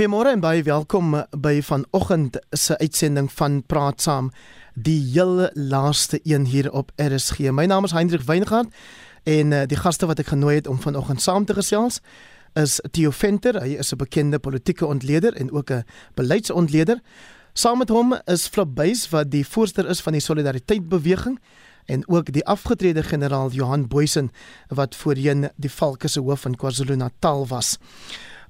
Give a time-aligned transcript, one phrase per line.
[0.00, 1.10] Goeiemôre en baie welkom
[1.44, 4.30] by vanoggend se uitsending van Praat Saam,
[4.72, 7.50] die heel laaste een hier op RSG.
[7.52, 8.72] My naam is Hendrik Weingart
[9.28, 12.00] en uh, die gaste wat ek genooi het om vanoggend saam te gesels
[12.56, 13.60] is Theo Venter.
[13.60, 15.84] Hy is 'n bekende politieke ontleder en ook 'n
[16.16, 17.04] beleidsontleder.
[17.52, 21.38] Saam met hom is Flip Buys wat die voorsteur is van die Solidariteit Beweging
[21.84, 24.30] en ook die afgetrede generaal Johan Boysen
[24.68, 27.78] wat voorheen die Valke se hoof in KwaZulu-Natal was.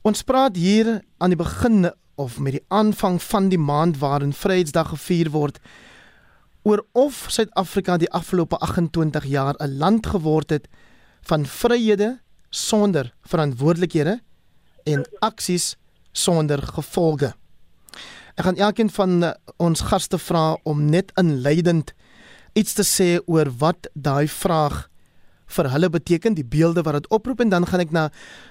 [0.00, 4.94] Ons praat hier aan die begin of met die aanvang van die maand waarin Vryheidsdag
[4.94, 5.58] gevier word
[6.64, 10.68] oor of Suid-Afrika die afgelope 28 jaar 'n land geword het
[11.28, 14.20] van vryhede sonder verantwoordelikhede
[14.84, 15.76] en aksies
[16.12, 17.34] sonder gevolge.
[18.34, 21.92] Ek gaan elkeen van eh, ons gaste vra om net inleidend
[22.52, 24.89] iets te sê oor wat daai vraag
[25.50, 28.10] vir hulle beteken die beelde wat dit oproep en dan gaan ek na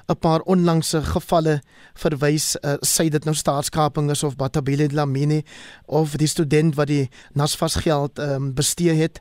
[0.09, 1.61] 'n paar onlangse gevalle
[1.95, 2.57] verwys.
[2.63, 5.43] Uh, sê dit nou staatskaping is of Batabile Dlamini
[5.87, 9.19] of die student wat die Nasfas geld um, bestee het.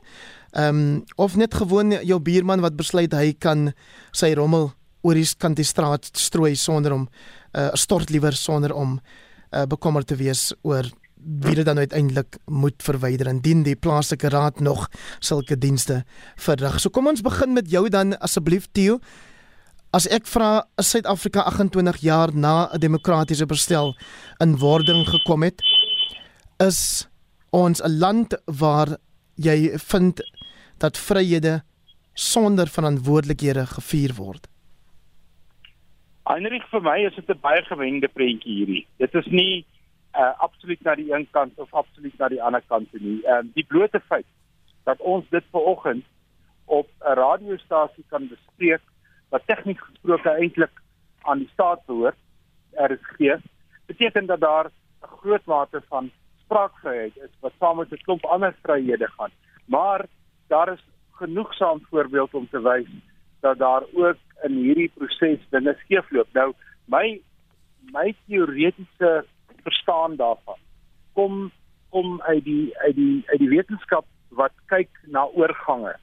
[0.51, 3.73] Um, of net gewoon jou buurman wat besluit hy kan
[4.11, 7.07] sy rommel oor die kant die straat strooi sonder om
[7.53, 8.99] uh, stort liewer sonder om
[9.53, 14.59] uh, bekommerd te wees oor wie dit dan uiteindelik moet verwyder indien die plaaslike raad
[14.59, 14.87] nog
[15.19, 16.03] sulke dienste
[16.35, 16.79] verrig.
[16.79, 18.99] So kom ons begin met jou dan asseblief Theo.
[19.91, 23.95] As ek vra is Suid-Afrika 28 jaar na 'n demokratiese bestel
[24.39, 25.61] in wording gekom het,
[26.59, 27.07] is
[27.51, 28.97] ons 'n land waar
[29.35, 30.21] jy vind
[30.77, 31.63] dat vryhede
[32.13, 34.47] sonder verantwoordelikhede gevier word.
[36.29, 38.87] Heinrich vir my is dit 'n baie gewende prentjie hierdie.
[38.97, 39.65] Dit is nie
[40.13, 43.23] uh absoluut na die een kant of absoluut na die ander kant nie.
[43.25, 44.25] Ehm uh, die blote feit
[44.83, 46.05] dat ons dit vanoggend
[46.65, 48.81] op 'n radiostasie kan bespreek
[49.29, 50.81] wat tegnies gesproke eintlik
[51.21, 52.17] aan die staat behoort,
[52.73, 53.37] RSG,
[53.85, 56.11] beteken dat daar 'n groot mate van
[56.43, 59.31] spraakvryheid is wat saam met 'n klomp ander vryhede gaan.
[59.65, 60.05] Maar
[60.47, 62.87] daar is genoegsaam voorbeeld om te wys
[63.39, 66.27] dat daar ook in hierdie proses dinge skeefloop.
[66.33, 66.53] Nou
[66.85, 67.21] my
[67.91, 69.25] my teoretiese
[69.63, 70.59] verstaan daarvan
[71.19, 71.51] kom
[71.89, 74.05] kom uit die uit die uit die wetenskap
[74.39, 75.95] wat kyk na oorgange.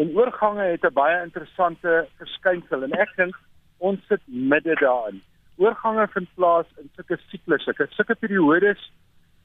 [0.00, 3.34] En oorgange het 'n baie interessante verskynsel en ek dink
[3.78, 5.22] ons sit midde daarin.
[5.56, 8.92] Oorgange vind plaas in sulke siklusse, sulke periodes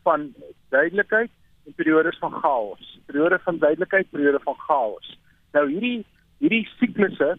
[0.03, 0.33] van
[0.69, 1.31] duidelikheid
[1.65, 2.99] en periodes van chaos.
[3.05, 5.17] Periode van duidelikheid, periode van chaos.
[5.53, 6.05] Nou hierdie
[6.37, 7.37] hierdie siklusse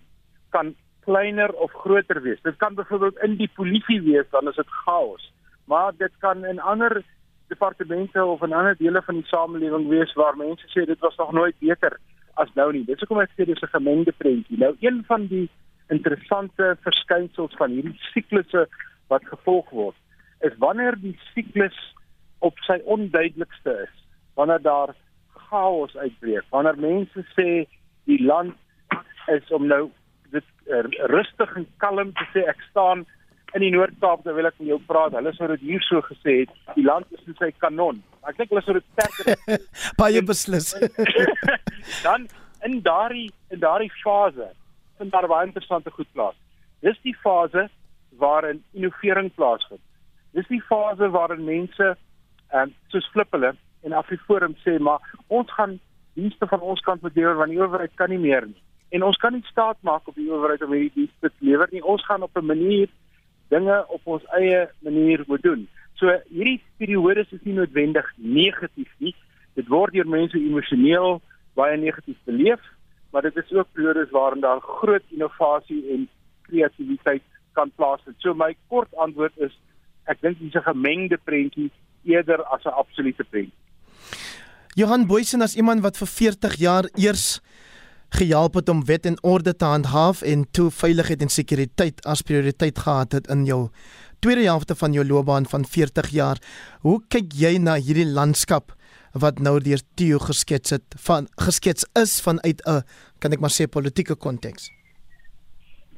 [0.51, 2.43] kan kleiner of groter wees.
[2.43, 5.33] Dit kan byvoorbeeld in die polisie wees dan is dit chaos
[5.67, 7.03] maar dit kan in ander
[7.49, 11.33] departemente of in ander dele van die samelewing wees waar mense sê dit was nog
[11.33, 11.99] nooit beter
[12.35, 12.85] as nou nie.
[12.85, 14.59] Dis hoekom ek sê dis 'n gemengde prentjie.
[14.59, 15.49] Nou een van die
[15.89, 18.67] interessante verskynsels van hierdie siklusse
[19.09, 19.97] wat gevolg word,
[20.41, 21.77] is wanneer die siklus
[22.39, 23.95] op sy onduidelikste is,
[24.35, 24.95] wanneer daar
[25.49, 27.67] chaos uitbreek, wanneer mense sê
[28.05, 28.55] die land
[29.27, 29.91] is om nou
[30.31, 33.07] dit uh, rustig en kalm te sê ek staan
[33.55, 36.55] in die Noord-Kaap terwyl ek met jou praat, hulle sou dit hier so gesê het,
[36.75, 38.03] die land is in sy kanon.
[38.27, 39.63] Ek dink hulle sou dit sterker
[40.01, 40.73] baie beslis.
[42.07, 42.27] dan
[42.67, 44.51] in daardie in daardie fase
[44.99, 46.37] vind daar baie interessante goed plaas.
[46.83, 47.69] Dis die fase
[48.19, 49.83] waarin innovering plaasvind.
[50.35, 53.55] Dis die fase waarin mense ehm um, soos flip hulle
[53.87, 55.79] en Afriforum sê maar ons gaan
[56.19, 58.63] dienste van ons kant beheer want die owerheid kan nie meer nie.
[58.95, 61.83] En ons kan nie staat maak op die owerheid om hierdie dienste te lewer nie.
[61.83, 62.89] Ons gaan op 'n manier
[63.49, 65.69] dinge op ons eie manier moet doen.
[65.97, 69.15] So hierdie periodes is nie noodwendig negatief nie.
[69.57, 71.21] Dit word deur mense emosioneel
[71.57, 72.61] baie negatief beleef,
[73.13, 76.09] maar dit is ook periodes waarin daar groot innovasie en
[76.49, 77.25] kreatiwiteit
[77.57, 78.17] kan plaasvind.
[78.21, 79.55] So my kort antwoord is
[80.07, 81.71] ek dink dis 'n gemengde prentjie
[82.05, 83.59] eerder as 'n absolute prentjie.
[84.75, 87.41] Johan Boysen as iemand wat vir 40 jaar eers
[88.09, 92.79] gehelp het om wet en orde te handhaaf en toe veiligheid en sekuriteit as prioriteit
[92.79, 93.69] gehad het in jou
[94.21, 96.39] tweede helfte van jou loopbaan van 40 jaar.
[96.81, 98.73] Hoe kyk jy na hierdie landskap
[99.13, 102.83] wat nou deur Theo geskets het van geskets is vanuit 'n
[103.19, 104.71] kan ek maar sê politieke konteks?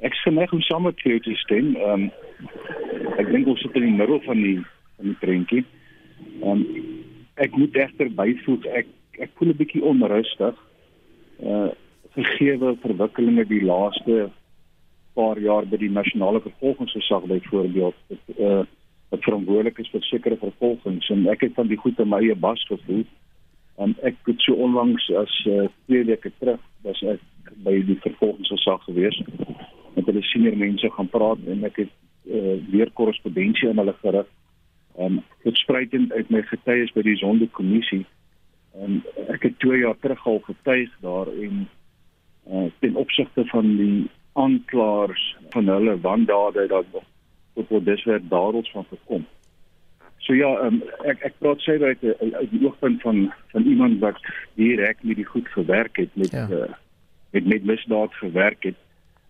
[0.00, 1.77] Ek sê net om sommer te stem.
[1.77, 2.11] Ehm um,
[3.19, 4.65] ek dink ons sit in die middel van die
[4.97, 5.65] van die prentjie.
[6.43, 6.67] Ehm um,
[7.35, 8.87] ek moet egter byvoeg ek
[9.19, 10.55] ek voel 'n bietjie onrustig.
[11.38, 11.71] Uh
[12.17, 14.29] gegeewe verwikkelinge die laaste
[15.19, 18.65] paar jaar by die nasionale vervolgingsgesag byvoorbeeld wat uh
[19.09, 22.35] wat verantwoordelik is vir sekere vervolgings en ek het van die goed in my eie
[22.37, 23.07] bas gevoel
[23.81, 27.23] en ek het so onlangs as uh, twee weke terug was ek
[27.65, 29.17] by die vervolgingsgesag gewees
[29.95, 31.95] met hulle senior mense gaan praat en ek het
[32.29, 34.29] uh, weer korrespondensie aan hulle gerig.
[34.99, 38.05] Ehm um, verspreidend uit my getuies by die Sondekommissie.
[38.83, 41.67] En um, ek het 2 jaar terug al getuig daar en
[42.50, 46.87] uh, ten opsigte van die aanklaers van hulle wandade dat
[47.55, 49.27] tot wat dusver daaroor van gekom.
[50.19, 54.21] So ja, um, ek ek praat sê uit uit die oogpunt van van iemand wat
[54.61, 56.47] direk met die goed gewerk het met ja.
[56.50, 56.75] uh,
[57.31, 58.79] met met misdaad gewerk het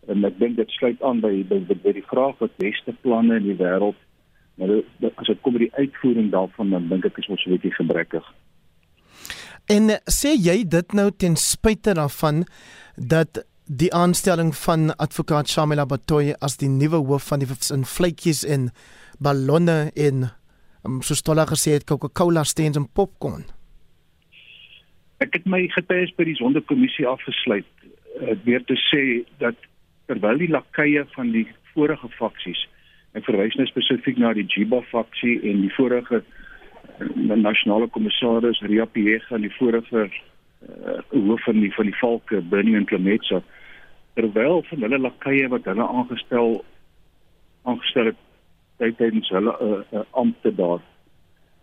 [0.08, 3.50] en ek dink dit sluit aan by by, by die vraag wat beste planne in
[3.50, 3.98] die wêreld
[4.58, 4.74] maar
[5.14, 8.26] as dit kom by die uitvoering daarvan dan dink ek is ons 'n bietjie gebrekkig.
[9.68, 12.46] En sê jy dit nou ten spyte daarvan
[12.96, 18.46] dat die aanstelling van advokaat Shamila Batoy as die nuwe hoof van die in vletjies
[18.48, 18.70] en
[19.20, 20.24] ballonne en
[20.88, 23.44] um, so stolle gesê het Coca-Cola steens en popcorn.
[25.20, 29.04] Ek het my getuies by die sondekommissie afgesluit uh, weer te sê
[29.44, 29.60] dat
[30.08, 31.44] terwyl die lakeie van die
[31.74, 32.64] vorige faksies
[33.12, 36.36] en verwys nou spesifiek na die Jiba faksie en die vorige uh,
[37.36, 42.84] nasionale kommissaris Ria Piega en die vorige uh, hoof van die van die Valke Bernie
[42.84, 43.42] Clemetsa
[44.14, 46.64] terwyl van hulle lakeie wat hulle aangestel
[47.62, 50.80] aangestel het tydens hulle uh, uh, ampte daar.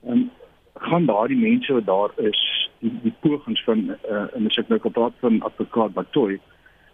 [0.04, 0.30] En
[0.74, 2.42] gaan daardie mense wat daar is
[2.80, 6.40] die, die pogings van uh, en ek nou praat van advokaat Batoy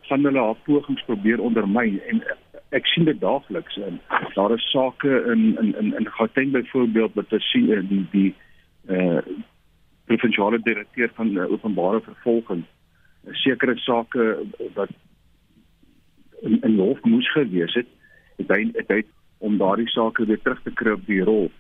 [0.10, 2.24] gaan hulle haar pogings probeer ondermyn en
[2.72, 4.00] ek sien dit daagliks en
[4.36, 8.36] daar is sake in in in in Gauteng byvoorbeeld wat ons sien in die die
[8.88, 9.22] eh uh,
[10.06, 12.64] provinsiale direkteur van uh, openbare vervolging.
[13.32, 14.38] Sekere sake
[14.76, 14.90] wat
[16.42, 17.88] in in hof moes gewees het
[18.38, 19.02] het hy het hy
[19.38, 21.52] om daardie sake weer terug te kry op die rol.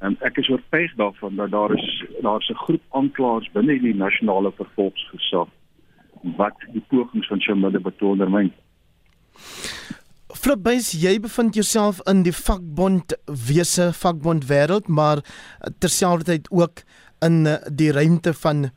[0.00, 4.52] En ek is oortuig daarvan dat daar is daar's 'n groep aanklaers binne die nasionale
[4.52, 5.48] vervolgingsgesag
[6.22, 8.18] wat die pogings van Shamila betoon
[10.36, 13.14] Flipbys, jy bevind jouself in die vakbond
[13.48, 15.22] wese vakbond wêreld, maar
[15.82, 16.82] terselfdertyd ook
[17.24, 18.70] in eh, die ruimte van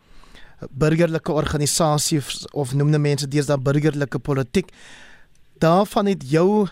[0.71, 4.71] burgerlike organisasies of noem net mense deesdae burgerlike politiek.
[5.61, 6.67] Daarvan het jou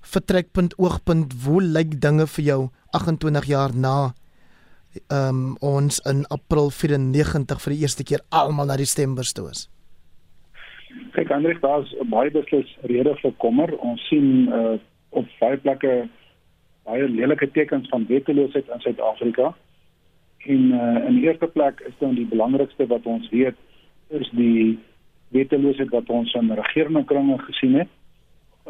[0.00, 2.60] vertrekpunt oogpunt, hoe lyk dinge vir jou
[2.96, 4.12] 28 jaar na
[5.06, 9.50] ehm um, ons in April 94 vir die eerste keer almal na die stembus toe
[9.50, 9.68] is?
[11.12, 13.72] Kyk Hendrik, daar's baie beslis rede vir kommer.
[13.78, 14.78] Ons sien uh
[15.10, 15.94] op baie plekke
[16.86, 19.54] baie lelike tekens van wetteloosheid in Suid-Afrika.
[20.46, 23.58] En uh in die eerste plek is dan die belangrikste wat ons weet
[24.08, 24.78] is die
[25.34, 27.90] wetteloosheid wat ons in regerende kringe gesien het.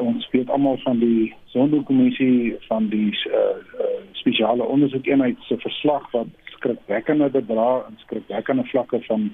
[0.00, 3.44] Ons weet almal van die Sonderkommissie van die uh,
[3.84, 9.31] uh spesiale ondersoekeenheid se verslag wat skrikwekkende bedrae en skrikwekkende vlakke van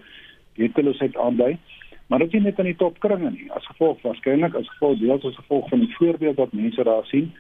[0.55, 1.57] wetteloosheid aandui.
[2.07, 3.53] Maar dit is net aan die topkringe nie.
[3.53, 7.33] As gevolg waarskynlik as gevolg deels as gevolg van die voorbeeld wat mense daar sien,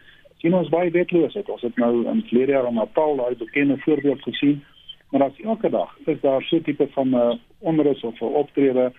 [0.43, 1.49] sien ons baie wetloosheid.
[1.49, 4.65] Ons het nou in vlede jaar om Natal daai bekende voorbeeld gesien.
[5.11, 8.25] Maar as elke dag is daar so tipe van 'n uh, eh, onrus of 'n
[8.43, 8.93] optrede,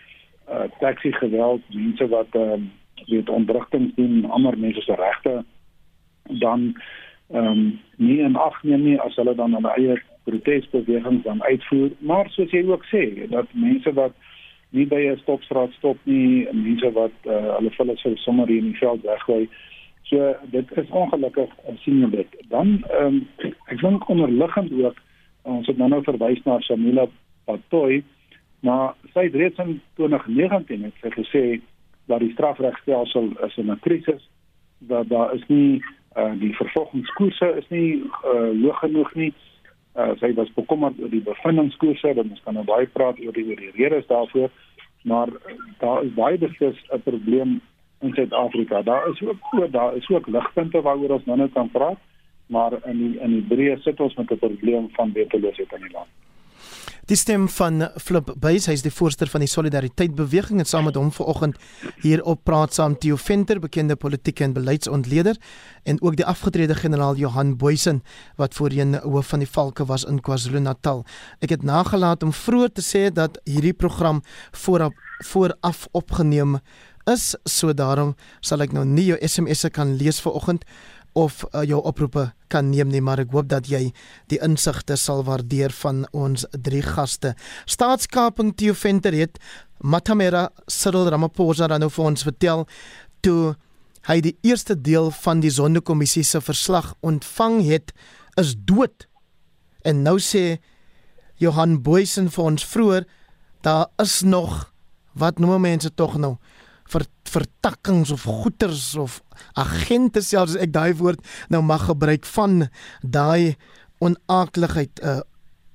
[0.50, 2.70] uh taxi geweld, mense wat ehm uh,
[3.06, 5.46] weet ontwrigtings doen, ander mense se regte
[6.24, 6.82] dan
[7.32, 11.90] ehm um, nie en ag nee nie as hulle dan hulle eie protesbewegings dan uitvoer,
[12.00, 14.14] maar soos jy ook sê, dat mense wat
[14.70, 18.72] nie by 'n stopstraat stop nie, mense wat uh, hulle vulle sou sommer hier in
[18.72, 19.50] die veld weggooi.
[20.04, 21.50] So dit is ongelukkig
[21.84, 22.36] sien jy dit.
[22.50, 23.28] Dan ehm um,
[23.68, 25.02] ek dink onderliggend ook
[25.44, 27.08] ons het nou nou verwys na Shamila
[27.46, 28.04] Patoy,
[28.60, 31.44] maar sy het reeds in 2019 het sy gesê
[32.08, 34.30] dat die strafregstelsel is 'n krisis
[34.80, 35.84] dat daar is nie
[36.18, 39.57] uh, die vervolgingskoerse is nie uh, hoog genoeg nie uh,
[40.20, 43.62] sy was bekommerd oor die bevindingskoerse dat ons kan nou baie praat oor die oor
[43.62, 44.50] die redes daarvoor
[45.04, 47.62] maar uh, daar is baie beslis 'n probleem
[48.00, 48.82] in Suid-Afrika.
[48.82, 51.98] Daar is ook oor daar is ook ligpunte waaroor ons nou net kan praat
[52.48, 55.92] maar in die, in die breë sit ons met 'n probleem van wetteloosheid in die
[55.92, 56.27] land
[57.08, 60.90] Die stem van Flip Buys, hy is die voorsteur van die Solidariteit Beweging en saam
[60.90, 61.56] met hom vanoggend
[62.02, 65.40] hier op praat saam Theo Venter, bekende politieke en beleidsontleder
[65.88, 68.02] en ook die afgetrede generaal Johan Boysen
[68.36, 71.06] wat voorheen hoof van die Valke was in KwaZulu-Natal.
[71.40, 74.20] Ek het nagelaat om vroeër te sê dat hierdie program
[74.52, 74.92] vooraf
[75.24, 76.60] vooraf opgeneem
[77.08, 80.68] is, so daarom sal ek nou nie jou SMS'e kan lees vanoggend
[81.18, 83.88] of uh, jou oproepe kan neem nie, maar ek hoop dat jy
[84.32, 87.34] die insigte sal waardeer van ons drie gaste.
[87.66, 89.42] Staatskaping Theo Venter het
[89.82, 92.66] Matamera Cyril Ramaphosa dan nou vir ons vertel
[93.26, 93.56] toe
[94.08, 97.92] hy die eerste deel van die Sonderkommissie se verslag ontvang het
[98.40, 99.08] is dood.
[99.84, 100.60] En nou sê
[101.42, 103.10] Johan Boysen vir ons vroeër
[103.66, 104.70] daar is nog
[105.18, 106.38] wat noem mense tog nou
[106.94, 109.22] vir vertakkings of goeters of
[109.60, 112.68] agente selfs as ek daai woord nou mag gebruik van
[113.02, 113.56] daai
[114.00, 115.22] onaakligheid uh,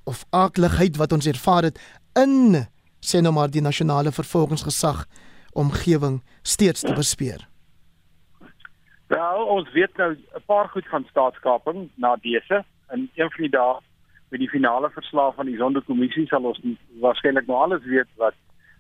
[0.09, 1.78] of aakligheid wat ons ervaar het
[2.19, 2.64] in
[3.02, 5.07] sê nou maar die nasionale vervolgingsgesag
[5.59, 7.42] omgewing steeds te bespeer.
[9.12, 13.50] Wel, ons weet nou 'n paar goed van staatskaping na dese in een van die
[13.50, 13.81] dae
[14.28, 16.61] met die finale verslag van die Sonderkommissie sal ons
[17.00, 18.35] waarskynlik nou alles weet wat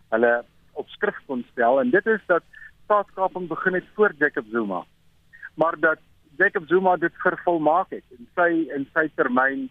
[0.08, 2.42] hulle op skrif kon stel en dit is dat
[2.84, 4.84] staatskaping begin het voor Jacob Zuma.
[5.54, 5.98] Maar dat
[6.36, 9.68] Jacob Zuma dit vervolmaak het in sy in sy termyn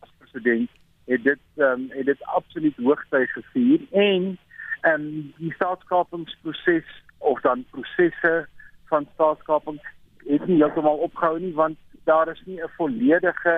[0.00, 0.70] as president
[1.08, 4.38] het dit ehm um, het dit absoluut hoogtyd gevier en
[4.80, 6.88] ehm um, die staatskapingsproses
[7.18, 8.46] of dan prosesse
[8.88, 9.80] van staatskaping
[10.26, 13.56] het nie heeltemal opgehou nie want daar is nie 'n volledige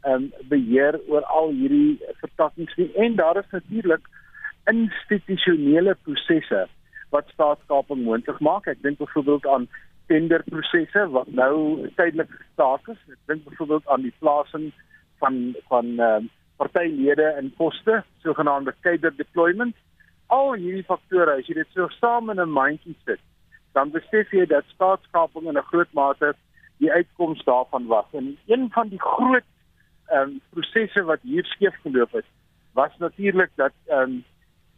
[0.00, 4.08] ehm um, beheer oor al hierdie vertakkings nie en daar is natuurlik
[4.72, 6.66] institusionele prosesse
[7.10, 8.66] wat staatskaping moontlik maak.
[8.66, 9.68] Ek dink byvoorbeeld aan
[10.08, 13.00] tenderprosesse wat nou tydelik gestaak is.
[13.12, 14.72] Ek dink byvoorbeeld aan die plasing
[15.22, 19.76] van van ehm um, partylede in poste, sogenaamde cadre deployment.
[20.26, 23.20] Al hierdie faktore, as jy dit so saam in 'n mandjie sit,
[23.72, 26.34] dan besef jy dat staatskaping in 'n groot mate
[26.78, 28.06] die uitkoms daarvan was.
[28.12, 29.46] En een van die groot
[30.08, 32.24] ehm um, prosesse wat hier skeef geloop het,
[32.72, 34.24] was natuurlik dat ehm um,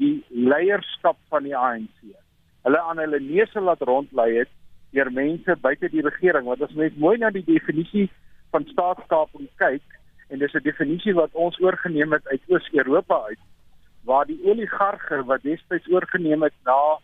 [0.00, 2.16] die leierskap van die ANC.
[2.64, 4.52] Hulle aan hulle neuse laat rondlei het
[4.97, 6.49] deur mense buite die regering.
[6.49, 8.09] Want as mens mooi na die definisie
[8.50, 9.85] van staatskaping kyk,
[10.30, 13.38] en dis 'n definisie wat ons oorgeneem het uit Oos-Europa uit
[14.04, 16.99] waar die oligarge wat destyds oorgeneem het na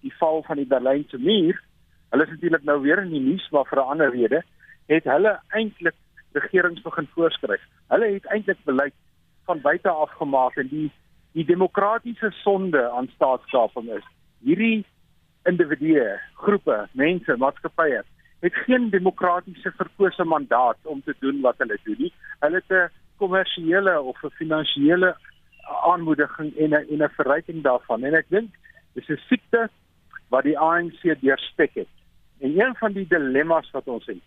[0.00, 1.62] die val van die Berlynse muur
[2.10, 4.42] hulle is natuurlik nou weer in die nuus maar vir 'n ander rede
[4.86, 5.94] het hulle eintlik
[6.32, 8.94] regerings begin voorskryf hulle het eintlik beleid
[9.44, 10.90] van buite af gemaak en die
[11.32, 14.04] die demokratiese sonde aan staatskaping is
[14.44, 14.84] hierdie
[15.48, 18.02] individue groepe mense maatskappye
[18.42, 22.12] het geen demokratiese verkose mandaat om te doen wat hulle doen nie.
[22.40, 25.16] Hulle het 'n kommersiële of 'n finansiële
[25.92, 28.04] aanmoediging en 'n en 'n verryking daarvan.
[28.04, 28.50] En ek dink
[28.94, 29.70] dis 'n siekte
[30.28, 31.92] wat die ANC deurstek het.
[32.40, 34.22] En een van die dilemma's wat ons het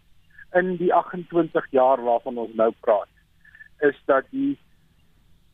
[0.54, 3.12] in die 28 jaar waarvan ons nou praat,
[3.80, 4.58] is dat die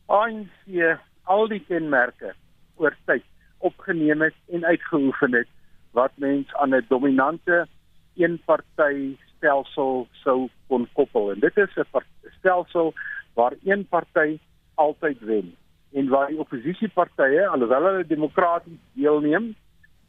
[0.06, 2.34] ANC al die kenmerke
[2.76, 3.24] oor tyd
[3.58, 5.48] opgeneem het en uitgeoefen het
[5.92, 7.66] wat mens aan 'n dominante
[8.16, 12.04] een party stelsel sou kon koppel en dit is 'n
[12.38, 12.94] stelsel
[13.34, 14.38] waar een party
[14.74, 15.56] altyd wen
[15.92, 19.54] en waar die oppositiepartye alhoewel hulle demokraties deelneem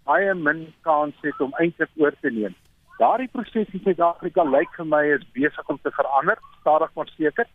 [0.04, 2.56] baie min kans het om eintlik oor te neem.
[3.00, 7.48] Daardie proses in Suid-Afrika lyk vir my is besig om te verander, stadig maar seker,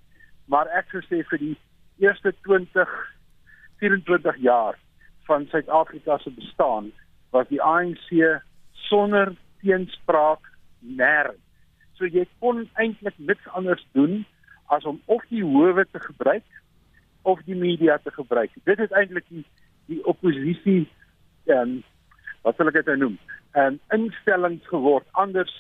[0.47, 1.55] maar ek sou sê vir die
[1.99, 2.89] eerste 20
[3.79, 4.79] 24 jaar
[5.29, 6.93] van Suid-Afrika se bestaan
[7.31, 8.41] was die ANC
[8.73, 10.45] sonder teenspraak
[10.81, 11.43] nêrens.
[11.99, 14.23] So jy kon eintlik niks anders doen
[14.73, 16.47] as om of die howe te gebruik
[17.23, 18.55] of die media te gebruik.
[18.65, 19.45] Dit is eintlik die
[19.89, 20.85] die oppositie
[21.49, 21.77] ehm um,
[22.45, 23.19] wat sal ek dit nou noem?
[23.57, 25.53] Ehm um, instellings geword anders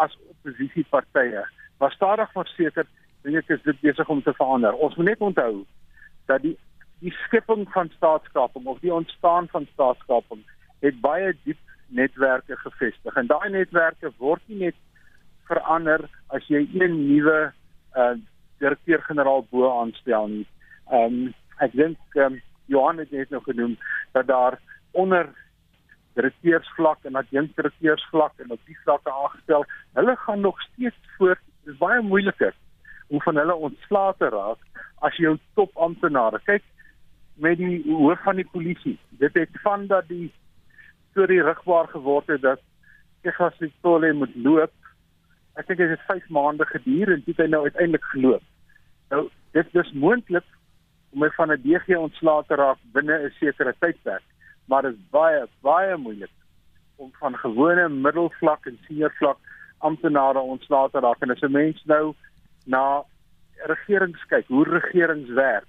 [0.00, 1.44] as oppositiepartye.
[1.78, 2.86] Maar stadig maar seker
[3.22, 4.74] dink ek is dit besig om te verander.
[4.74, 5.64] Ons moet net onthou
[6.30, 6.56] dat die
[7.02, 10.42] die skepping van staatskaping of die ontstaan van staatskaping
[10.84, 11.58] het baie diep
[11.92, 14.78] netwerke gevestig en daai netwerke word nie net
[15.50, 16.06] verander
[16.36, 17.40] as jy een nuwe
[17.98, 18.14] uh
[18.62, 20.44] direkteur-generaal bo aanstel nie.
[20.94, 21.32] Ehm um,
[21.64, 22.40] ek dink ehm um,
[22.70, 23.74] Johan het net nou genoem
[24.14, 24.58] dat daar
[24.92, 25.26] onder
[26.14, 29.64] direkteursvlak en adjunkdirekteursvlak en op die vlakke aangestel,
[29.98, 31.40] hulle gaan nog steeds voort.
[31.64, 32.54] Dit is baie moeiliker
[33.08, 36.40] om van hulle ontslae te raak as jou topamptenare.
[36.46, 36.62] Kyk
[37.42, 38.98] met die hoof van die polisie.
[39.18, 40.30] Dit het van dat die
[41.10, 42.60] storie rigbaar geword het dat
[43.22, 44.72] Kegas Sitole moet loop.
[45.58, 48.44] Ek dink dit het 5 maande geduur en dit het nou uiteindelik geloop.
[49.10, 50.46] Nou dit is moontlik
[51.10, 54.24] om van 'n DG ontslae te raak binne 'n sekere tydperk,
[54.66, 56.34] maar dit is baie baie moeilik
[56.96, 59.38] om van gewone middelvlak en senior vlak
[59.78, 62.14] amptenare ontslae te raak en as 'n mens nou
[62.66, 63.04] na
[63.66, 65.66] regerings kyk, hoe regerings werk,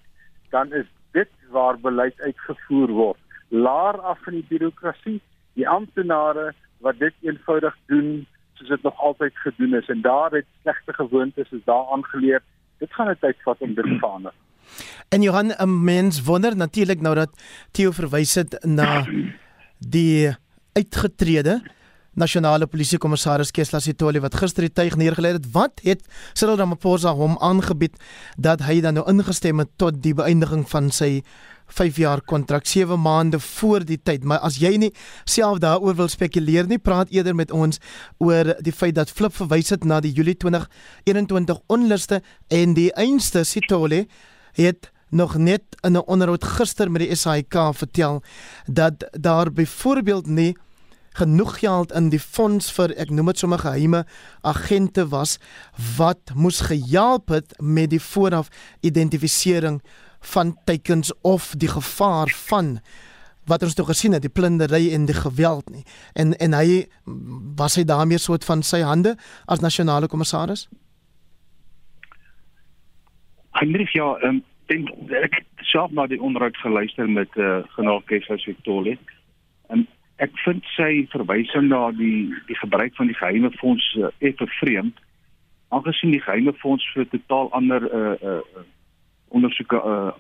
[0.50, 3.20] dan is dit waar beleid uitgevoer word.
[3.48, 5.20] Laar af van die birokrasie
[5.54, 6.54] die amptenare
[6.84, 8.26] wat dit eenvoudig doen
[8.58, 9.90] soos dit nog altyd gedoen is.
[9.90, 12.42] En daar het slegte gewoontes is daar aangeleer.
[12.78, 14.34] Dit gaan 'n tyd vat om dit te verander.
[15.10, 17.32] En Johan 'n mens wonder natuurlik nou dat
[17.72, 19.06] Theo verwys het na
[19.80, 20.36] die
[20.74, 21.62] uitgetrede
[22.14, 25.48] nasionale polisiekommissaris Kesla Sitoli wat gister die tuig neergelê het.
[25.54, 27.98] Wat het Cyril Ramaphosa hom aangebied
[28.38, 31.24] dat hy dan nou ingestem het tot die beëindiging van sy
[31.74, 34.92] 5 jaar kontrak 7 maande voor die tyd maar as jy nie
[35.26, 37.80] self daaroor wil spekuleer nie praat eerder met ons
[38.18, 43.44] oor die feit dat Flip verwys het na die Julie 2021 onluste en die einste
[43.44, 44.06] Sitole
[44.60, 48.24] het nog net in 'n onderhoud gister met die SAIK vertel
[48.66, 50.58] dat daar byvoorbeeld nie
[51.20, 54.04] genoeg geld in die fonds vir ek noem dit sommer geheime
[54.42, 55.38] agente was
[55.98, 58.50] wat moes gehelp het met die vooraf
[58.82, 59.82] identifisering
[60.34, 62.80] van teikens of die gevaar van
[63.46, 65.84] wat ons toe gesien het die plundering en die geweld nie.
[66.16, 66.86] En en hy
[67.60, 70.70] was hy daarmee soort van sy hande as nasionale kommissaris
[73.54, 74.42] Hendrik ja um,
[74.72, 78.98] denk, ek self na die onderhoud geluister met eh uh, generaal Kessler Victoria
[79.70, 84.48] en ek vind sy verwysing na die die gebruik van die geheime fonds uh, effe
[84.60, 85.00] vreemd
[85.74, 88.66] aangesien die geheime fonds vir totaal ander uh, uh,
[89.34, 90.12] ondersoeke uh,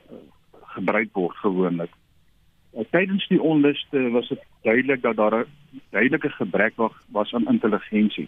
[0.75, 1.91] gebruik word gewoonlik.
[2.73, 6.73] Uh, tydens die onluste was dit duidelik dat daar 'n duidelike gebrek
[7.11, 8.27] was aan intelligensie.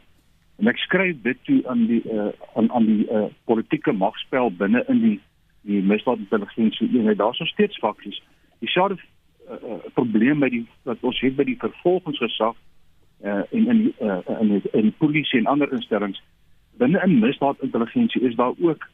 [0.58, 4.84] En ek skryf dit toe aan die uh, aan aan die uh, politieke magspel binne
[4.88, 5.20] in die
[5.62, 7.18] die misdaadintelligensie eenheid.
[7.18, 8.22] Daar's nog steeds faksies.
[8.60, 8.98] Die sade
[9.50, 12.56] uh, probleem by die wat ons het by die vervolgingsgesag
[13.24, 16.22] uh, en in uh, in die, in die polisie en ander instellings
[16.78, 18.88] binne in misdaadintelligensie is daar ook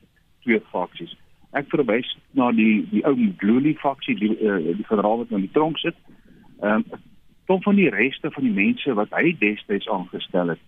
[0.44, 1.16] twee faksies
[1.58, 5.56] ek verwys na die die ou Glooly faksie die uh, die generaal wat in die
[5.56, 5.98] tronk sit.
[6.62, 7.08] Ehm um,
[7.50, 10.62] kom van die reste van die mense wat hy destyds aangestel het.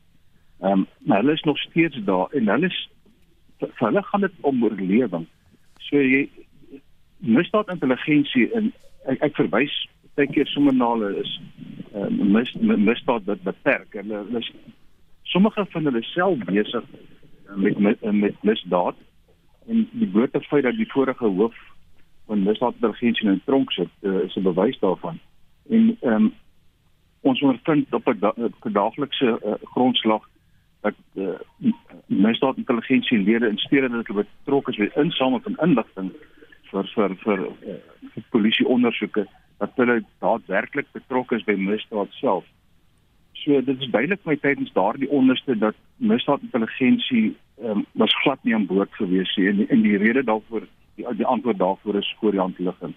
[0.61, 2.79] Ehm um, maar hulle is nog steeds daar en hulle is
[3.59, 5.27] vir hulle gaan dit om oorlewing.
[5.87, 6.27] So jy
[7.19, 8.73] misdaad intelligensie en
[9.05, 9.75] ek, ek verwys
[10.15, 11.31] baie keer sommer na hulle is
[11.97, 13.95] um, mis misdaad wat beperk.
[13.97, 14.51] Hulle is
[15.33, 16.85] sommige van hulle self besig
[17.55, 18.99] met met, met misdaad
[19.67, 21.55] en die blote feit dat die vorige hoof
[22.27, 25.19] van misdaadintelligensie in tronk sit uh, is 'n bewys daarvan.
[25.69, 26.33] En ehm um,
[27.21, 30.29] ons ondervind op 'n da daaglikse uh, grondslag
[30.81, 31.39] dat uh,
[32.05, 36.11] misdaadintelligensie lede in stede dat hulle betrokke is by insameling van inligting
[36.73, 37.79] vir vir vir, uh,
[38.15, 39.25] vir polisie ondersoeke
[39.61, 42.45] dat hulle daadwerklik betrokke is by misdaad self.
[43.43, 47.25] So dit is duidelik my tydens daardie onderste dat misdaadintelligensie
[47.61, 51.05] ehm um, was glad nie aan boord gewees nie en en die rede daarvoor die
[51.19, 52.95] die antwoord daarvoor is voor die hand liggend.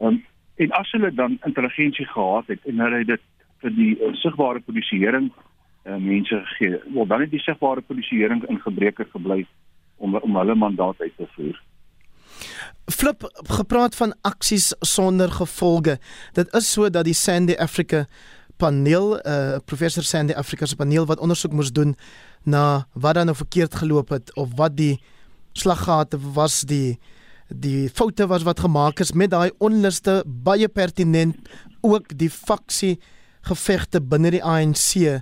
[0.00, 0.22] Ehm um,
[0.56, 3.24] en as hulle dan intelligensie gehad het en hulle het dit
[3.64, 8.60] vir die uh, sigbare polisieering uh, mense gegee, wel dan het die sigbare polisieering in
[8.60, 9.44] gebreke gebly
[9.96, 11.62] om om hulle mandaat uit te voer.
[12.92, 15.98] Flip gepraat van aksies sonder gevolge.
[16.32, 18.04] Dit is so dat die Sandy Africa
[18.56, 21.96] paneel, uh, professor Sandy Africa se paneel wat ondersoek moes doen
[22.44, 25.00] na wat dan nou verkeerd geloop het of wat die
[25.52, 26.98] slaggate was die
[27.48, 31.36] die foute was wat gemaak is met daai onluste baie pertinent
[31.84, 32.96] ook die faksie
[33.44, 35.20] gevegte binne die ANC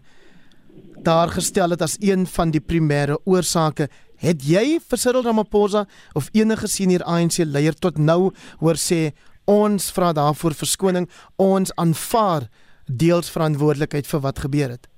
[1.03, 3.89] daar gestel het as een van die primêre oorsake
[4.23, 5.87] het jy vir Cyril Ramaphosa
[6.19, 8.31] of enige senior ANC leier tot nou
[8.63, 9.11] hoor sê
[9.51, 12.49] ons vra daarvoor verskoning ons aanvaar
[12.87, 14.93] deels verantwoordelikheid vir wat gebeur het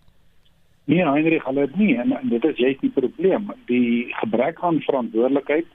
[0.87, 3.47] Nee, Heinrich, hulle het nie en, en dit is juist die probleem.
[3.71, 5.69] Die gebrek aan verantwoordelikheid,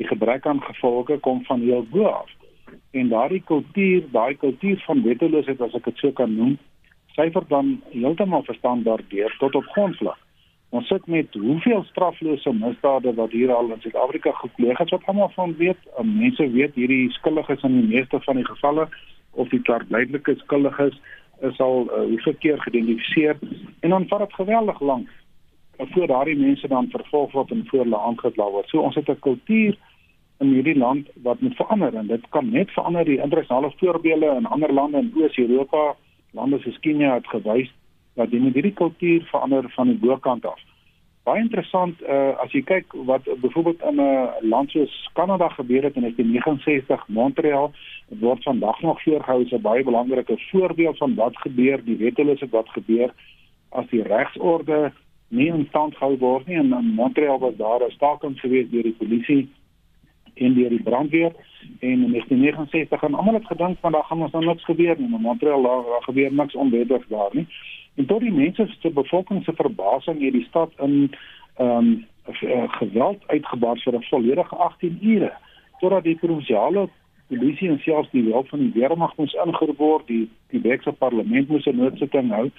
[0.00, 2.30] die gebrek aan gevolge kom van heel bo af.
[2.96, 6.56] En daardie kultuur, daai kultuur van wetteloosheid as ek dit so kan noem,
[7.12, 10.16] syfer dan heeltemal verstandaardeer tot op grondslag.
[10.74, 15.28] Ons sit met hoeveel straflose misdade wat hier al in Suid-Afrika gepleeg is wat almal
[15.34, 15.78] van weet.
[16.02, 18.88] Mense weet hierdie skuldiges in die meeste van die gevalle
[19.30, 20.96] of die klaarblydelike skuldiges
[21.46, 23.38] is al uh, hoeveel keer geïdentifiseer
[23.86, 25.14] en dan vat dit geweldig lank
[25.92, 28.68] voor daardie mense dan vervolg word en voor hulle aangekla word.
[28.68, 29.78] So ons het 'n kultuur
[30.42, 34.46] in hierdie land wat moet verander en dit kan net verander die internasionale voorbeelde in
[34.46, 35.94] ander lande in Oos-Europa,
[36.32, 37.70] lande soos Kenia het gewys
[38.14, 40.60] dat jy moet hierdie kultuur verander van die bokant af.
[41.24, 45.82] Baie interessant uh, as jy kyk wat byvoorbeeld in 'n uh, land soos Kanada gebeur
[45.82, 47.72] het in 1969 Montreal
[48.20, 52.68] word vandag nog voorgehou as 'n baie belangrike voorbeeld van wat gebeur die wettelose wat
[52.68, 53.14] gebeur.
[53.68, 54.92] As die regsorde
[55.28, 58.82] nie in stand gehou word nie en in Montreal was daar 'n staking gewees deur
[58.82, 59.48] die polisie
[60.34, 61.32] en deur die brandweer
[61.80, 65.08] en in 1969 en almal het gedink van daar gaan ons nou niks gebeur nie.
[65.08, 67.46] Maar Montreal daar, daar gebeur niks onwettigs daar nie
[67.94, 71.14] En tot die mense se bevolking se verbasing het die stad in
[71.56, 72.06] ehm um,
[72.80, 75.32] geweld uitgebaar vir 'n volledige 18 ure
[75.80, 76.88] totdat die provinsiale
[77.28, 81.48] polisie en selfs die hulp van die weermag moes ingeroep word, die die Wekse parlement
[81.48, 82.50] moes 'n noodsitting hou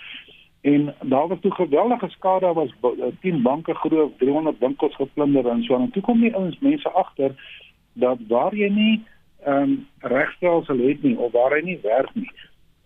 [0.65, 2.73] En daar was toe geweldige skade, was
[3.21, 5.81] 10 banke geroof, 300 winkels geplunder en so aan.
[5.81, 7.31] En toe kom die ouens mense agter
[7.93, 9.03] dat waar jy nie
[9.43, 12.31] ehm um, regstelsel het nie of waar hy nie werk nie.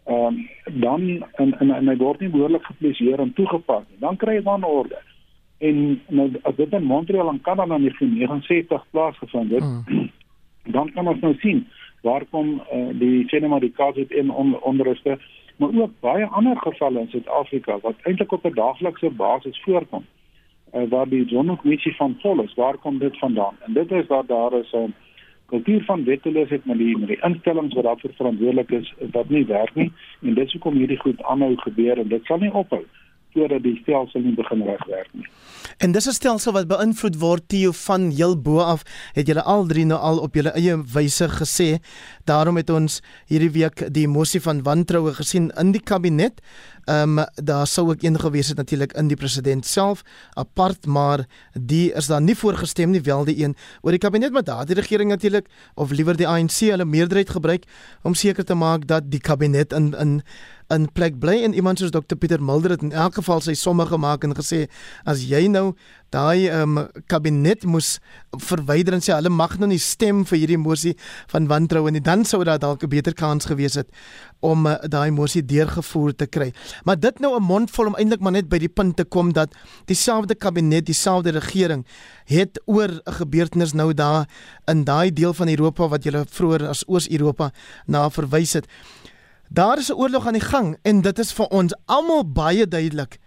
[0.10, 0.48] Ehm um,
[0.82, 4.00] dan en en en hy word nie behoorlik geplesieer en toegepas nie.
[4.02, 4.98] Dan kry jy dan orde.
[5.58, 10.10] En nou as dit in Montreal en Kanada in 1979 plaasgevind het, hmm.
[10.76, 11.68] dan kan ons nou sien
[12.02, 15.20] waar kom uh, die cinema die kaas het in on, onderste
[15.60, 20.06] maar ook baie ander gevalle in Suid-Afrika wat eintlik op 'n daaglikse basis voorkom.
[20.74, 23.56] Uh, waar die Zonokommissie van vol is, waar kom dit vandaan?
[23.66, 24.94] En dit is dat daar is 'n um,
[25.50, 29.76] kultuur van wetteloosheid met die met die instellings wat daarvoor verantwoordelik is wat nie werk
[29.76, 29.92] nie.
[30.22, 32.84] En dit is hoekom hierdie goed aanhou gebeur en dit sal nie ophou
[33.40, 35.28] voordat die stelsel nie begin regwerk nie.
[35.80, 38.84] En dis 'n stelsel wat beïnvloed word Theo van heel bo af.
[39.14, 41.80] Het julle al drie nou al op julle eie wyse gesê.
[42.26, 46.42] Daarom het ons hierdie week die emosie van wantroue gesien in die kabinet.
[46.86, 50.02] Ehm um, daar sou ook een gewees het natuurlik in die president self
[50.34, 54.44] apart, maar die is daar nie voorgestem nie wel die een oor die kabinet maar
[54.44, 57.64] daar die regering natuurlik of liewer die ANC hulle meerderheid gebruik
[58.02, 60.22] om seker te maak dat die kabinet in in
[60.70, 63.86] in plek bly en iemand soos Dr Pieter Mulder het in elk geval sy somme
[63.90, 64.68] gemaak en gesê
[65.10, 65.74] as jy nou
[66.14, 67.98] daai um, kabinet moes
[68.42, 70.96] verwyder en sê hulle mag nou nie stem vir hierdie mosie
[71.34, 73.90] van wantroue nie dan sou daar dalk 'n beter kans gewees het
[74.40, 76.54] om uh, daai mosie deurgevoer te kry.
[76.86, 79.34] Maar dit nou 'n mond vol om eintlik maar net by die punt te kom
[79.34, 79.54] dat
[79.86, 81.86] dieselfde kabinet dieselfde regering
[82.26, 84.28] het oor 'n gebeurtenis nou daar
[84.66, 87.52] in daai deel van Europa wat jy vroeër as Oos-Europa
[87.86, 88.66] na verwys het
[89.52, 93.18] Daar is 'n oorlog aan die gang en dit is vir ons almal baie duidelik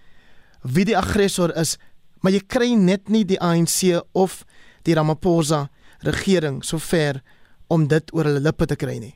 [0.63, 1.79] wie die aggressor is,
[2.21, 4.45] maar jy kry net nie die ANC of
[4.83, 7.21] die Ramaphosa regering sover
[7.69, 9.15] om dit oor hulle lippe te kry nie.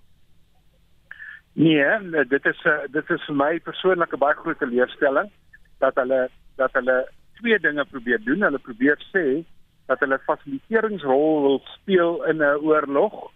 [1.52, 2.58] Nee, dit is
[2.90, 5.30] dit is vir my persoonlik 'n baie groot teleurstelling
[5.78, 8.42] dat hulle dat hulle twee dinge probeer doen.
[8.42, 9.44] Hulle probeer sê
[9.86, 13.30] dat hulle fasiliteeringsrol wil speel in 'n oorlog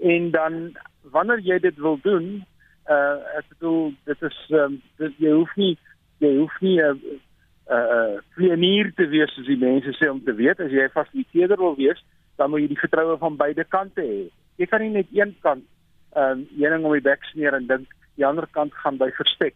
[0.00, 2.44] en dan wanneer jy dit wil doen,
[2.88, 5.74] uh ek bedoel dit is um, dit, jy hoef nie
[6.22, 7.20] jy hoef nie 'n uh,
[7.76, 10.60] uh pionier te wees as die mense sê om te weet.
[10.60, 12.02] As jy 'n fasiliteerder wil wees
[12.36, 14.30] dan moet jy die vertroue van beide kante hê.
[14.56, 15.64] Jy kan nie net een kant
[16.16, 19.54] um een ding om die bek sneer en dink die ander kant gaan by verstek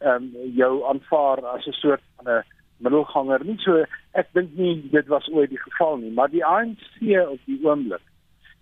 [0.00, 2.44] um jou aanvaar as 'n soort van 'n
[2.78, 3.44] middelganger.
[3.44, 6.96] Nie so ek dink nie dit was ooit die geval nie maar die ANC
[7.28, 8.02] op die oomblik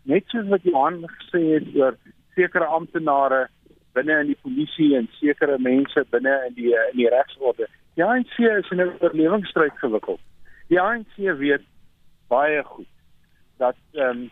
[0.09, 1.97] net soos wat Johan gesê het oor
[2.35, 3.49] sekere amptenare
[3.99, 7.69] binne in die polisie en sekere mense binne in die in die regsorde.
[7.99, 10.21] Die ANC is in 'n oorlewingsstryd gewikkeld.
[10.69, 11.65] Die ANC weet
[12.29, 12.93] baie goed
[13.59, 14.31] dat ehm um,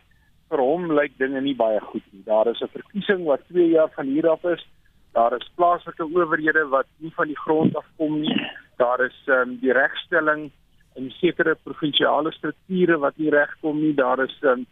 [0.51, 2.23] vir hom lyk dinge nie baie goed nie.
[2.25, 4.67] Daar is 'n verkiesing wat 2 jaar van hier af is.
[5.13, 8.37] Daar is plaaslike owerhede wat nie van die grond af kom nie.
[8.77, 10.51] Daar is ehm um, die regstelling
[10.95, 13.95] in sekere provinsiale strukture wat nie regkom nie.
[13.95, 14.67] Daar is ehm um,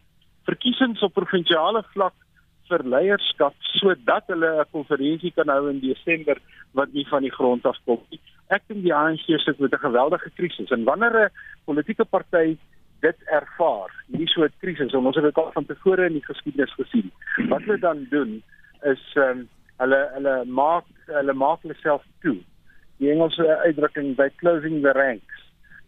[0.45, 2.13] verkiesings op provinsiale vlak
[2.69, 6.37] vir leierskap sodat hulle 'n konferensie kan hou in Desember
[6.73, 8.19] wat nie van die grond af kom nie.
[8.49, 11.29] Ek dink die ANC sit met 'n geweldige krisis en wanneer 'n
[11.65, 12.57] politieke party
[13.01, 17.11] dit ervaar, hierdie soort krisis, ons het dit al van tevore in die geskiedenis gesien.
[17.49, 18.43] Wat hulle dan doen
[18.83, 19.47] is um,
[19.81, 22.37] hulle hulle maak hulle maak hulle self toe.
[22.97, 25.41] Die Engelse uitdrukking by closing the ranks.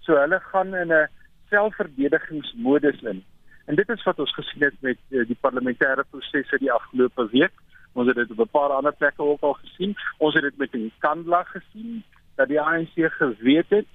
[0.05, 1.07] So hulle gaan in 'n
[1.49, 3.23] selfverdedigingsmodus in
[3.67, 7.51] En dit is wat ons gesien het met uh, die parlementêre prosesse die afgelope week.
[7.99, 9.95] Ons het dit op 'n paar ander plekke ook al gesien.
[10.17, 12.03] Ons het dit met die Kandla gesien
[12.35, 13.87] dat die ANC geweet het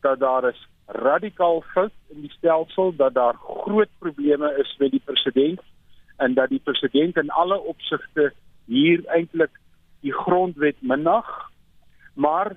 [0.00, 5.02] dat daar is radikaal fout in die stelsel, dat daar groot probleme is met die
[5.04, 5.60] president
[6.16, 8.32] en dat die president in alle opsigte
[8.64, 9.50] hier eintlik
[10.00, 11.50] die grondwet minag.
[12.14, 12.56] Maar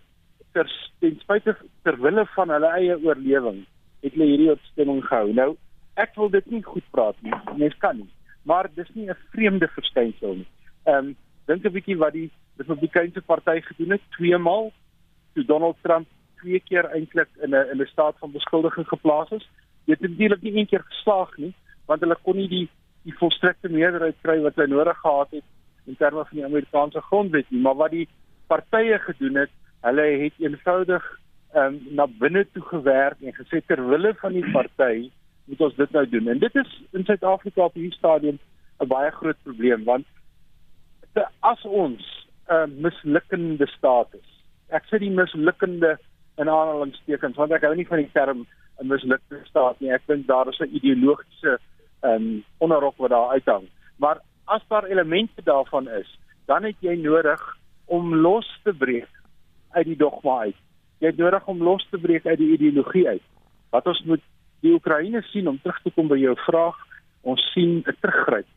[0.51, 3.65] ter ten spyte ter wille van hulle eie oorlewing
[4.01, 5.34] het hulle hierdie opstemming gehou.
[5.34, 5.55] Nou
[5.99, 7.33] ek wil dit nie goed praat nie.
[7.55, 8.09] Mens kan nie.
[8.43, 10.47] Maar dis nie 'n vreemde verskynsel nie.
[10.85, 14.71] Ehm um, dink 'n bietjie wat die Republikeinse party gedoen het twee maal
[15.33, 16.07] toe Donald Trump
[16.41, 19.49] twee keer eintlik in 'n in 'n staat van beskuldiging geplaas is.
[19.85, 21.53] Dit het natuurlik nie een keer geslaag nie,
[21.85, 22.69] want hulle kon nie die
[23.03, 25.43] die volstrekte meerderheid kry wat hulle nodig gehad het
[25.85, 28.07] in terme van die Amerikaanse grondwet nie, maar wat die
[28.47, 29.49] partye gedoen het,
[29.81, 31.19] hulle het eenvoudig
[31.53, 35.09] ehm um, na binne toe gewerk en gesê ter wille van die party
[35.49, 36.27] moet ons dit nou doen.
[36.27, 38.39] En dit is in Suid-Afrika op hierdie stadium
[38.79, 40.05] 'n baie groot probleem want
[41.13, 44.29] te, as ons 'n uh, mislukkende staat is.
[44.69, 45.97] Ek sê die mislukkende
[46.38, 48.45] in aanhalingstekens want ek hou nie van die term
[48.79, 49.91] 'n mislukte staat nie.
[49.91, 51.59] Ek dink daar is 'n ideologiese
[52.01, 53.67] um, onderrok wat daar uithang.
[53.97, 59.09] Maar as daar elemente daarvan is, dan het jy nodig om los te breek
[59.71, 60.55] uit die dogma uit
[60.99, 63.23] jy het nodig om los te breek uit die ideologie uit.
[63.71, 64.23] Wat ons moet
[64.62, 66.76] die Oekraïne sien om terug te kom by jou vraag,
[67.22, 68.48] ons sien 'n teruggryp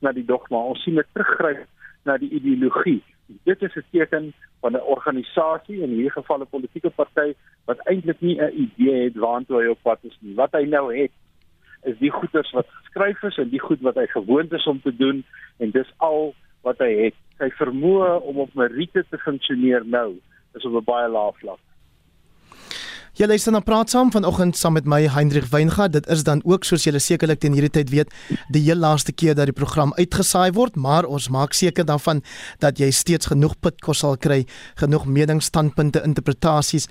[0.00, 1.66] na die dogma, ons sien 'n teruggryp
[2.04, 3.02] na die ideologie.
[3.44, 8.20] Dit is 'n teken van 'n organisasie in hierdie geval 'n politieke party wat eintlik
[8.20, 10.34] nie 'n idee het waantoe hy op pad is nie.
[10.34, 11.12] Wat hy nou het
[11.82, 14.96] is die goeders wat geskryf is en die goed wat hy gewoond is om te
[14.96, 15.24] doen
[15.58, 17.14] en dis al wat hy het.
[17.38, 20.18] Sy vermoë om op meriete te funksioneer nou
[20.54, 21.60] is op 'n baie lae vlak.
[23.18, 25.90] Jy luister na Praat saam vanoggend saam met my Hendrik Weingart.
[25.96, 28.12] Dit is dan ook soos julle sekerlik teen hierdie tyd weet,
[28.54, 32.22] die heel laaste keer dat die program uitgesaai word, maar ons maak seker daarvan
[32.62, 34.44] dat jy steeds genoeg pitkos sal kry,
[34.78, 36.86] genoeg meningsstandpunte, interpretasies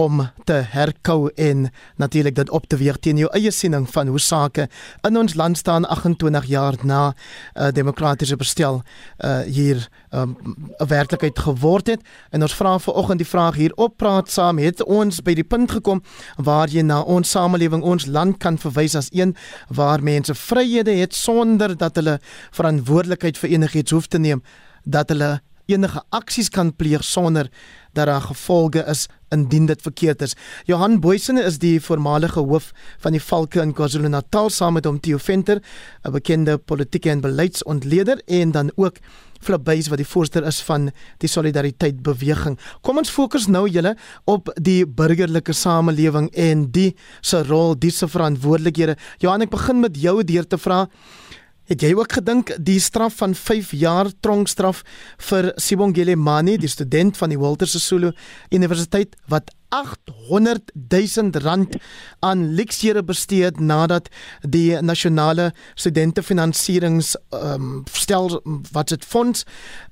[0.00, 1.66] om te herkou en
[2.00, 4.68] natuurlik dit op te weeg teen jou eie siening van hoe sake
[5.06, 8.82] in ons land staan 28 jaar na 'n uh, eh, demokratiese bestel
[9.24, 10.36] uh, hier ehm, 'n
[10.78, 12.00] um, werklikheid geword het.
[12.30, 15.70] En ons vra vanoggend die vraag hier op praat saam het ons by die punt
[15.70, 16.02] gekom
[16.36, 19.36] waar jy na ons samelewing ons land kan verwys as een
[19.68, 24.42] waar mense vryhede het sonder dat hulle verantwoordelikheid vir enigiets hoef te neem
[24.84, 25.40] dat hulle
[25.72, 27.50] enige aksies kan pleeg sonder
[27.92, 30.36] dat daar gevolge is indien dit verkeerd is.
[30.66, 35.18] Johan Boysene is die voormalige hoof van die Valke in KwaZulu-Natal saam met hom Theo
[35.18, 35.62] Venter,
[36.04, 38.98] 'n bekende politieke en beleidsontleder en dan ook
[39.40, 42.58] Flip Buys wat die voorsteur is van die Solidariteit Beweging.
[42.84, 43.96] Kom ons fokus nou julle
[44.28, 48.96] op die burgerlike samelewing en die se rol, die se verantwoordelikhede.
[49.18, 50.88] Johan, ek begin met jou deur te vra
[51.70, 54.80] Het jy ook gedink die straf van 5 jaar tronkstraf
[55.28, 58.10] vir Sibongile Mani, die student van die Walter Sisulu
[58.50, 61.76] Universiteit wat 800 000 rand
[62.26, 64.10] aan leksiere bestee het nadat
[64.42, 69.44] die nasionale studentefinansieringsstelsel ehm, um, wat dit fonds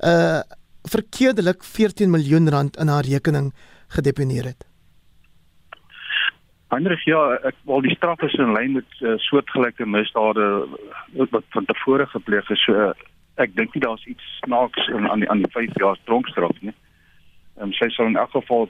[0.02, 0.40] uh
[0.88, 3.54] verkeerdelik 14 miljoen rand in haar rekening
[3.92, 4.67] gedeponeer het.
[6.68, 7.16] Heinrich, ja,
[7.48, 10.44] ek wil die straf is in lyn met uh, soortgelyke misdade
[11.16, 12.60] wat, wat van tevore gepleeg is.
[12.66, 12.92] So uh,
[13.40, 16.74] ek dink nie daar's iets snaaks in aan die aan die 5 jaar tronkstraf nie.
[17.56, 18.68] Ehm um, sy sal in elk geval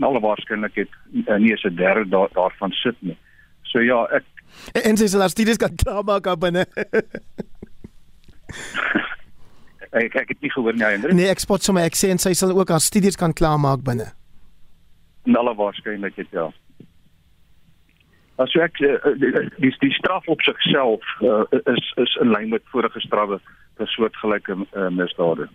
[0.00, 3.18] in alle waarskynlikheid uh, nie eens 'n derde da daarvan sit nie.
[3.62, 4.24] So ja, ek
[4.84, 6.66] en sy sal as dit is kan klaarmaak op binne.
[10.02, 11.14] ek ek het nie gehoor nie, Heinrich.
[11.14, 14.10] Nee, ek spot sommer ek sê en sy sal ook haar studies kan klaarmaak binne.
[15.30, 16.50] In alle waarskynlikheid ja.
[18.40, 22.64] As ek eh, eh, die die straf op sigself uh, is is in lyn met
[22.72, 23.40] vorige strawwe
[23.76, 25.48] vir soortgelyke uh, misdade.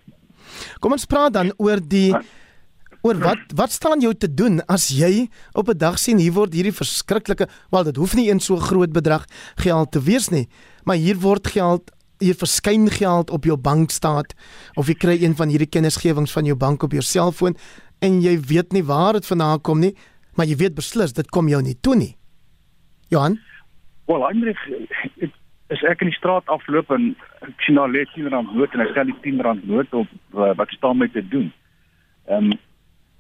[0.80, 2.14] Kom ons praat dan oor die
[3.06, 6.54] oor wat wat staan jou te doen as jy op 'n dag sien hier word
[6.54, 10.48] hierdie verskriklike wel dit hoef nie een so groot bedrag geld te wees nie,
[10.86, 14.34] maar hier word geld hier verskyn geld op jou bank staat
[14.76, 17.56] of jy kry een van hierdie kennisgewings van jou bank op jou selfoon
[18.02, 19.96] en jy weet nie waar dit vandaan kom nie,
[20.36, 22.16] maar jy weet beslis dit kom jou nie toe nie.
[23.10, 23.40] Johan?
[24.06, 24.62] Wel, Heinrich,
[25.74, 27.14] as ek in die straat afloop en
[27.46, 30.12] ek sien daar lê 10 rand noot en ek stel die 10 rand noot op
[30.38, 31.52] uh, wat staan met te doen.
[32.30, 32.62] Ehm um,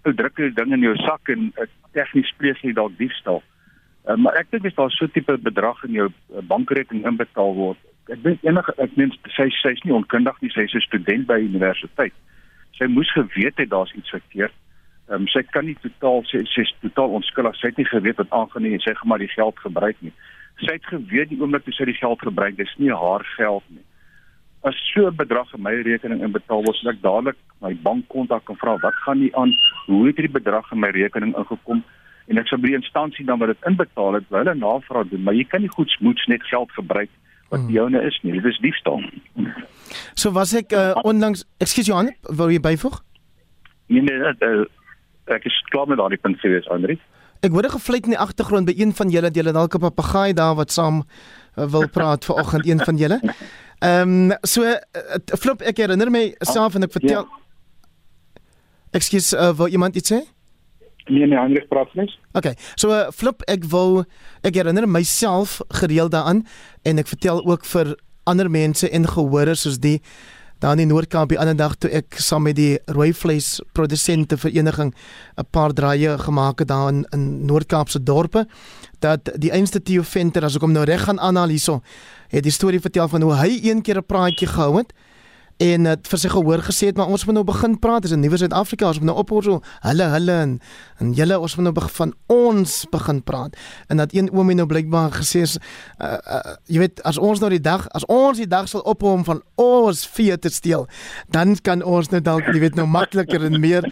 [0.05, 1.47] jy druk jy ding in jou sak en
[1.97, 3.39] tegnies pleeg jy dalk diefstal.
[4.05, 7.55] Uh, maar ek dink as daar so 'n tipe bedrag in jou uh, bankrekening inbetaal
[7.57, 7.79] word,
[8.13, 12.13] ek dink enige ek meen sy sy's nie onkundig nie, sy's 'n student by universiteit.
[12.77, 14.53] Sy moes geweet het daar's iets verkeerd.
[15.05, 17.57] Ehm um, sy kan nie totaal sê sy is totaal onskuldig.
[17.59, 20.13] Sy het nie geweet wat aangaan nie en sy het maar die geld gebruik nie.
[20.63, 23.83] Sy het geweet die oomblik toe sy die geld gebruik, dis nie haar geld nie.
[24.65, 28.57] As so 'n bedrag in my rekening inbetaal word, sal ek dadelik my bankkonto kan
[28.57, 29.53] vra wat gaan nie aan,
[29.85, 31.83] hoe het hierdie bedrag in my rekening ingekom
[32.27, 35.37] en ek sal by die instansie dan wat dit inbetaal het, hulle navraag doen, maar
[35.37, 37.09] jy kan nie goed smoets net geld gebruik
[37.49, 37.69] wat hmm.
[37.69, 38.33] joune is nie.
[38.33, 39.03] Dit is diefstal.
[40.15, 42.97] So was ek uh, onlangs, ekskuus Johan, wou jy byvoeg?
[43.87, 44.65] Nee nee, uh,
[45.33, 46.99] ek is klaar met daardie punt gewees Andri.
[47.41, 50.33] Ek hoor 'n gefluit in die agtergrond by een van julle, julle dalk 'n papegaai
[50.33, 51.03] daar wat saam
[51.57, 53.19] uh, wil praat vir oggend een van julle.
[53.79, 54.77] Ehm um, so uh,
[55.37, 57.41] flip ek herinner my self en ek vertel ja.
[58.95, 60.21] Ekskuus, uh, wou iemand iets sê?
[61.09, 62.09] Nee, nee, Andri praat net.
[62.33, 62.55] Okay.
[62.75, 64.05] So uh, flip ek wou
[64.41, 66.45] ek herinner myself gereeld daaraan
[66.83, 69.99] en ek vertel ook vir ander mense en gehoorde soos die
[70.59, 74.93] daar in Noord-Kaap die ander dag toe ek saam met die rooi vleis produsente vereniging
[75.37, 78.47] 'n paar draaie gemaak het daar in, in Noord-Kaapse dorpe
[78.99, 81.81] dat die einste Theo Venter as ek hom nou reg gaan aanhaal hierso
[82.29, 84.93] het die storie vertel van hoe hy een keer 'n praatjie gehou het
[85.57, 88.19] en het vir sy gehoor gesê het maar ons moet nou begin praat dis 'n
[88.19, 89.61] nuwe Suid-Afrika ons moet nou ophou so.
[89.81, 90.59] Hulle hulle en,
[90.99, 93.55] en julle ons moet nou van ons begin praat.
[93.87, 95.57] En dat een oomie nou blykbaar gesê is
[96.01, 99.13] uh, uh, jy weet as ons nou die dag as ons die dag sal ophou
[99.13, 100.87] om van ons vee te steel
[101.29, 103.87] dan kan ons net dalk jy weet nou makliker en meer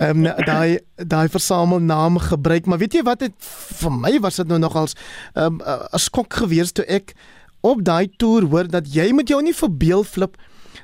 [0.00, 2.66] um, daai daai versamelnaam gebruik.
[2.66, 3.34] Maar weet jy wat dit
[3.82, 4.96] vir my was dit nou nogals
[5.34, 7.14] ehm, 'n um, skok gewees toe ek
[7.60, 10.36] op daai toer hoor dat jy met jou nie verbeel flip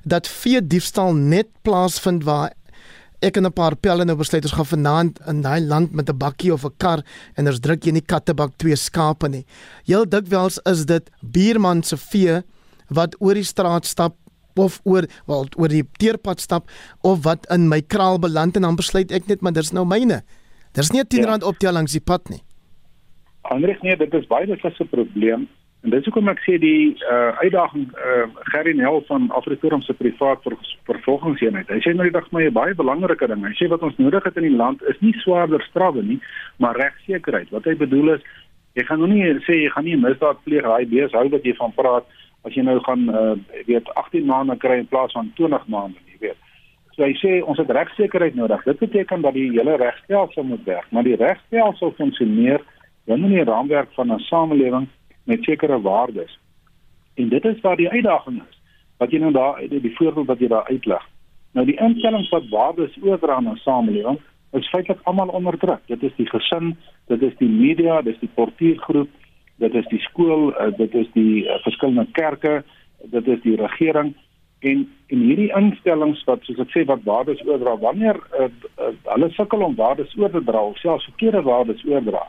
[0.04, 2.52] dat vee diefstal net plaasvind waar
[3.20, 6.18] ek en 'n paar pelle nou besluit ons gaan vanaand in daai land met 'n
[6.18, 7.02] bakkie of 'n kar
[7.36, 9.44] en ons druk jy in die kattebak twee skape nie.
[9.84, 12.42] Heel dikwels is dit buurman se vee
[12.88, 14.14] wat oor die straat stap
[14.56, 16.70] of oor wel oor die teerpad stap
[17.02, 20.22] of wat in my kraal beland en dan besluit ek net maar dis nou myne.
[20.72, 21.48] Daar's nie 'n 10 rand ja.
[21.48, 22.42] optel langs die pad nie.
[23.42, 25.48] Andries nee, dit is baie dis 'n probleem.
[25.86, 30.42] En dis hoekom ek sê die uh, uitdaging uh, Gerry Nel van Afriforum se privaat
[30.42, 30.56] ver,
[30.90, 31.70] vervolgingseenheid.
[31.70, 33.44] Hy sê nou die dag maar 'n baie belangrike ding.
[33.46, 36.18] Hy sê wat ons nodig het in die land is nie swaarder strawe nie,
[36.58, 37.50] maar regsekerheid.
[37.54, 38.26] Wat hy bedoel is
[38.74, 41.54] jy gaan nou nie sê jy gaan nie misdaad pleeg raai bees hou wat jy
[41.54, 42.04] van praat
[42.44, 43.34] as jy nou gaan uh,
[43.66, 46.38] weet 18 maande kry in plaas van 20 maande, jy weet.
[46.94, 48.62] So hy sê ons het regsekerheid nodig.
[48.66, 52.62] Dit beteken dat die hele regstelsel moet werk, maar die regstelsel funksioneer
[53.06, 54.88] binne die raamwerk van 'n samelewing
[55.28, 56.38] met sekere waardes.
[57.14, 58.56] En dit is waar die uitdaging is.
[58.96, 61.04] Wat jy nou daar die voorbeeld wat jy daar uitlig.
[61.52, 64.18] Nou die instellings wat waardes oordra aan 'n samelewing
[64.52, 65.80] is feitelik almal onder druk.
[65.86, 69.10] Dit is die gesin, dit is die media, dit is die portuïergroep,
[69.56, 72.64] dit is die skool, uh, dit is die uh, verskillende kerke,
[73.02, 74.14] dit is die regering
[74.58, 78.48] en en hierdie instellings wat soos ek sê wat waardes oordra wanneer uh,
[78.82, 82.24] uh, hulle sukkel om waardes oor te dra of selfs verkeerde waardes oordra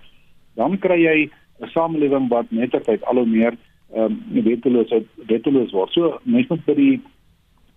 [0.59, 1.17] dan kry jy
[1.59, 3.53] 'n samelewing wat nettertyd al hoe meer
[3.93, 4.93] ehm um, wetteloos
[5.27, 5.91] wetteloos word.
[5.91, 7.01] So mense moet by die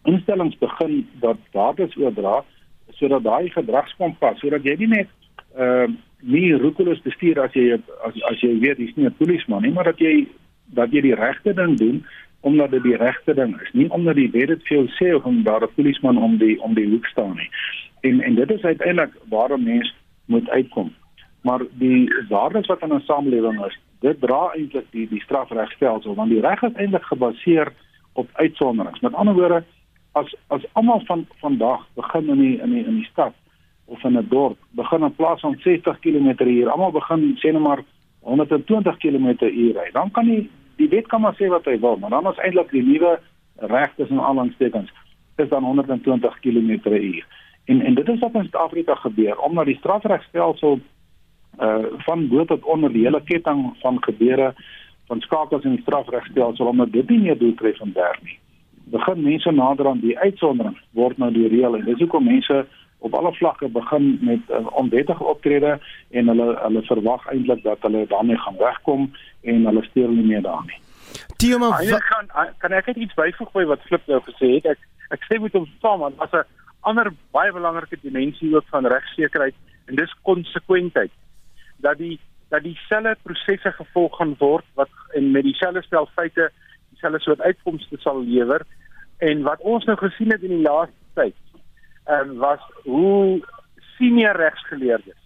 [0.05, 2.45] instellings begin dat waardes oordra
[2.91, 5.09] sodat daai gedragskompas sodat jy nie net
[5.57, 9.63] ehm uh, nie roekeloos bestuur as jy as as jy weet jy's nie 'n polisieman
[9.63, 10.27] nie, maar dat jy
[10.67, 12.05] dat jy die regte ding doen
[12.41, 15.25] omdat dit die regte ding is, nie omdat die wet dit vir jou sê of
[15.25, 17.51] om daar 'n polisieman om die om die hoek staan nie.
[18.01, 19.93] En en dit is uiteindelik waarom mense
[20.27, 20.93] moet uitkom
[21.43, 26.31] maar die waardes wat in 'n samelewing is, dit dra eintlik die die strafregstelsel want
[26.31, 27.73] die reg is eintlik gebaseer
[28.13, 29.01] op uitsonderings.
[29.01, 29.65] Met ander woorde,
[30.13, 33.35] as as almal van vandag begin in die in die in die stad
[33.85, 37.85] of in 'n dorp begin in plaas van 60 km/h, almal begin sê net maar
[38.21, 42.11] 120 km/h ry, dan kan die die wet kan maar sê wat hy wil, maar
[42.11, 43.21] dan is eintlik die nuwe
[43.57, 44.93] reg tussen aanhalingstekens
[45.37, 47.25] is dan 120 km/h.
[47.65, 50.81] En en dit is wat in Suid-Afrika gebeur omdat die strafregstelsel
[51.61, 54.55] uh van bo tot onder die hele ketting van gebeure
[55.07, 58.39] van skakels in die strafregstelsel omdat dit nie meer doeltreffend werk nie.
[58.85, 62.65] Begin mense nader aan die uitsondering word nou die reël en dis hoekom mense
[62.99, 65.79] op alle vlakke begin met uh, onwettige optrede
[66.11, 69.11] en hulle hulle verwag eintlik dat hulle daarmee gaan wegkom
[69.43, 70.79] en hulle steur nie meer daarmee.
[71.37, 71.77] Tiema
[72.09, 74.71] kan kan ek iets byvoeg by wat Flip nou gesê het?
[74.77, 76.47] Ek ek sê met hom saam want as 'n
[76.81, 79.55] ander baie belangrike dimensie ook van regsekerheid
[79.87, 81.11] en dis konsekwentheid
[81.83, 82.19] dat die
[82.53, 86.51] dat dieselfde prosesse gevolg gaan word wat en met dieselfde stel feite
[86.91, 88.67] dieselfde soort uitkomste sal lewer.
[89.19, 91.39] En wat ons nou gesien het in die laaste tyd
[92.05, 93.41] ehm um, was hoe
[93.97, 95.21] senior regsgeleerdes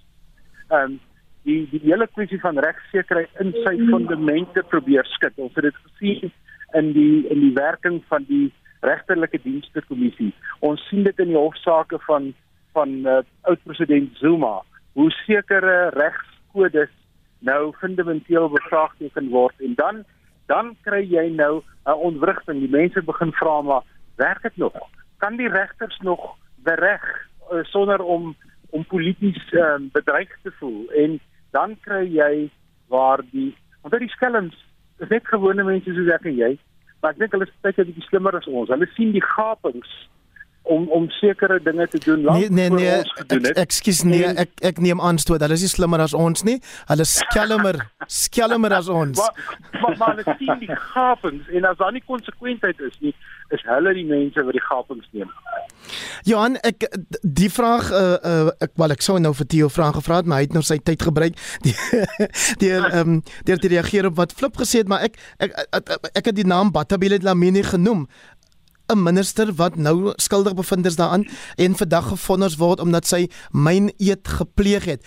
[0.69, 1.01] ehm um,
[1.47, 5.33] die die hele kwessie van regsekerheid in sy fundamente probeer skud.
[5.37, 6.33] Ons het dit gesien
[6.75, 11.39] in die in die werking van die regterlike dienste kommissie ons sien dit in die
[11.39, 12.33] hofsaake van
[12.77, 14.61] van uh, oud president Zuma
[14.99, 16.93] hoe sekere regs kodes
[17.45, 20.05] nou fundamenteel bevraagteken word en dan
[20.51, 22.61] dan kry jy nou 'n ontwrigting.
[22.61, 23.83] Die mense begin vra maar
[24.17, 24.77] werk dit nog?
[25.19, 27.03] Kan die regters nog bereg
[27.53, 28.37] uh, sonder om
[28.71, 30.91] om polities uh, bedreig te voel?
[30.91, 32.51] En dan kry jy
[32.89, 34.55] waar die onder die skelms
[34.99, 36.53] is net gewone mense soos ek en jy,
[37.01, 38.71] maar ek dink hulle is baie bietjie slimmer as ons.
[38.73, 39.91] Hulle sien die gapings
[40.67, 44.81] om om sekere dinge te doen lank nee, nee, nee, ek, ekskuus nee ek ek
[44.83, 46.59] neem aan toe hulle is nie slimmer as ons nie.
[46.91, 47.81] Hulle skelmer
[48.23, 49.19] skelmer as ons.
[49.19, 53.15] Maar maar, maar hulle sien die gapings en as daar nie konsekwentheid is nie
[53.55, 55.31] is hulle die mense wat die gapings neem.
[56.27, 56.89] Johan ek
[57.23, 60.43] die vraag uh, uh, ek wel ek sou nou vir Theo vrae gevra het maar
[60.43, 61.39] hy het nou sy tyd gebruik.
[61.67, 61.75] Die
[62.63, 65.93] deur ehm um, deur te reageer op wat Flip gesê het maar ek ek ek,
[66.13, 68.07] ek, het die naam Batabile Lamini genoem
[68.93, 73.91] 'n minister wat nou skuldig bevind is daaraan en vandag gefonnis word omdat sy myn
[73.99, 75.03] eet gepleeg het.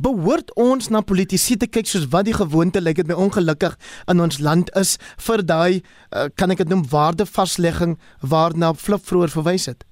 [0.00, 3.76] behoort ons na politici te kyk soos wat die gewoonte lyk dit my ongelukkig
[4.08, 4.96] in ons land is
[5.26, 9.84] vir daai uh, kan ek dit noem waardevaslegging waarna Flip vroeër verwys het.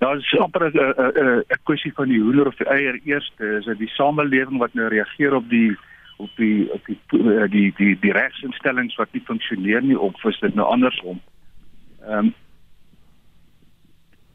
[0.00, 3.64] Ja, dit is amper 'n 'n kwessie van die hoender of die eier eerste is
[3.64, 5.76] dit die samelewing wat nou reageer op die
[6.16, 10.38] op die op die die die, die, die regsinstellings wat nie funksioneer nie of is
[10.40, 11.20] dit nou andersom.
[12.04, 12.34] Ehm um,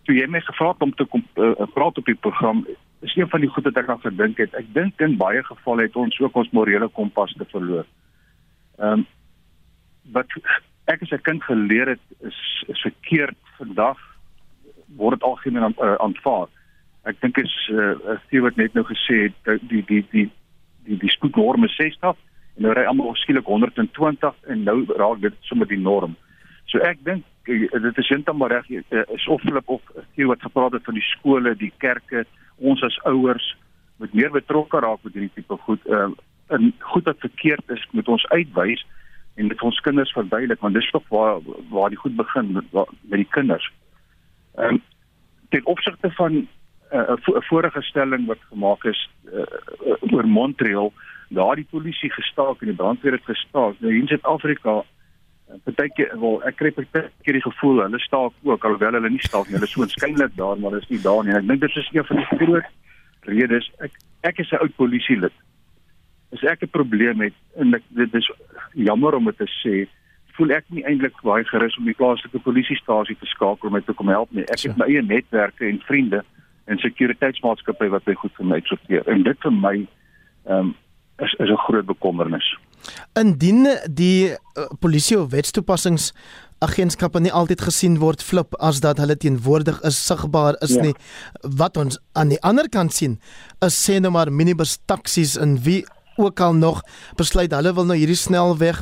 [0.03, 2.63] toe jy my gevra het om te kom uh, praat op die program
[3.05, 4.55] is een van die goed wat ek aan gedink het.
[4.57, 7.85] Ek dink in baie gevalle het ons ook ons morele kompas te verloor.
[8.79, 9.07] Ehm um,
[10.11, 10.31] wat
[10.89, 13.99] ek as 'n kind geleer het is is verkeerd vandag
[14.97, 16.47] word dit algemeen uh, aanvaar.
[17.03, 17.93] Ek dink is uh,
[18.25, 20.29] Stewart net nou gesê het die die die
[20.89, 22.17] die die spoednorm is 60
[22.57, 26.15] en nou ry almal skielik 120 en nou raak dit sommer die norm.
[26.69, 29.81] So ek dink eh, dit is heeltemal reg is of Philip of
[30.11, 32.25] Stewart gepraat het van die skole, die kerke,
[32.57, 33.53] ons as ouers
[33.99, 35.83] moet meer betrokke raak met hierdie tipe goed.
[35.91, 36.11] Uh,
[36.55, 38.85] en goed wat verkeerd is, moet ons uitwys
[39.39, 43.19] en dit ons kinders verduidelik want dis tog waar waar die goed begin met, met
[43.23, 43.67] die kinders.
[44.57, 44.81] Ehm um,
[45.49, 46.43] ten opsigte van
[46.91, 49.43] 'n uh, vo vorige stelling wat gemaak is uh,
[50.13, 50.93] oor Montreal,
[51.29, 53.75] daar die polisie gestaak en die brandweer het gestaak.
[53.79, 54.83] Nou hier in Suid-Afrika
[55.65, 59.57] partyke wel ek kry partyke die gevoel hulle staak ook alhoewel hulle nie staak nie.
[59.57, 61.33] Hulle is so skynlik daar, maar is nie daar nie.
[61.33, 62.73] Ek dink dit is een van die groot
[63.21, 63.71] redes.
[63.79, 65.33] Ek ek is 'n oud polisielid
[66.33, 68.31] as ek 'n probleem het en ek, dit is
[68.73, 69.87] jammer om dit te sê,
[70.37, 73.93] voel ek nie eintlik baie gerus om die plaaslike polisiestasie te skakel om my te
[73.93, 74.45] kom help nie.
[74.47, 76.23] Ek het my eie netwerke en vriende
[76.69, 79.07] en sekuriteitsmaatskappye wat my goed vir my sorteer.
[79.09, 79.75] En dit vir my
[80.45, 80.75] ehm um,
[81.19, 82.57] is is 'n groot bekommernis.
[83.13, 84.37] Indien die uh,
[84.79, 86.13] polisie of wetstoepassings
[86.59, 90.81] agentskappe nie altyd gesien word flip as dat hulle teenwoordig is sigbaar is ja.
[90.81, 90.95] nie
[91.61, 93.19] wat ons aan die ander kant sien
[93.65, 95.85] is sê nou maar minibus taksies in wie
[96.19, 96.81] ook al nog
[97.15, 98.81] besluit hulle wil nou hierdie snelweg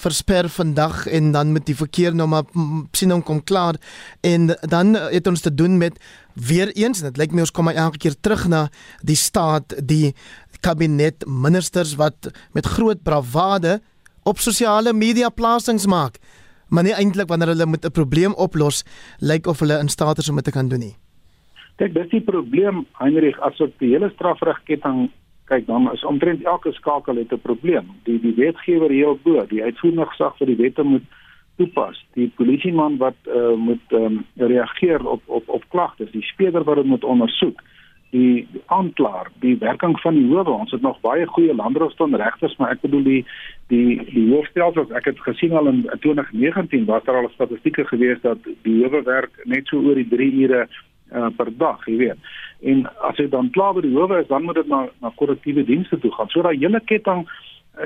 [0.00, 2.48] versper vandag en dan met die verkeer nou maar
[2.96, 3.76] sien hom kom klaar
[4.24, 6.00] en dan het ons te doen met
[6.48, 8.68] weer eens dit lyk my ons kom maar elke keer terug na
[9.02, 10.14] die staat die
[10.60, 13.80] kabinet ministers wat met groot bravade
[14.24, 16.18] op sosiale media plasings maak
[16.68, 18.84] maar nie eintlik wanneer hulle met 'n probleem oplos
[19.20, 20.96] lyk of hulle in staat is om dit te kan doen nie
[21.78, 25.10] Kyk, dis die probleem Heinrich as op die hele strafregketting
[25.48, 27.86] kyk dan is omtrent elke skakel het 'n probleem.
[28.04, 31.06] Die die wetgewer hier op bo, die uitvoerende gesag vir die wette moet
[31.58, 31.98] toepas.
[32.14, 36.86] Die polisieman wat uh, moet um, reageer op op op klagtes, die speurder wat dit
[36.86, 37.62] moet ondersoek,
[38.14, 40.50] die aanklaer, die werking van die howe.
[40.50, 43.22] Ons het nog baie goeie landroston regters, maar ek bedoel die
[43.72, 48.38] die die hoofstelsels, ek het gesien al in 2019 was daar al statistieke gewees dat
[48.46, 52.32] die howe werk net so oor die 3 ure uh, per dag, jy weet.
[52.62, 55.66] En as jy dan klaar by die howe is, dan moet dit na na korrektiewe
[55.68, 56.32] dienste toe gaan.
[56.32, 57.36] So daai hele ketting uh,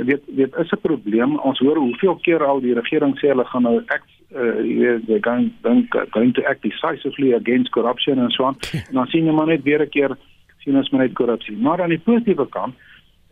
[0.06, 1.38] weet weet is 'n probleem.
[1.38, 5.06] Ons hoor hoeveel keer al die regering sê hulle gaan nou act uh, jy weet
[5.06, 8.56] they gaan dan going to act decisively against corruption and so on.
[8.88, 10.16] En dan sien jy maar net weer 'n keer
[10.58, 11.56] sien ons maar net korrupsie.
[11.56, 12.74] Maar aan die positiewe kant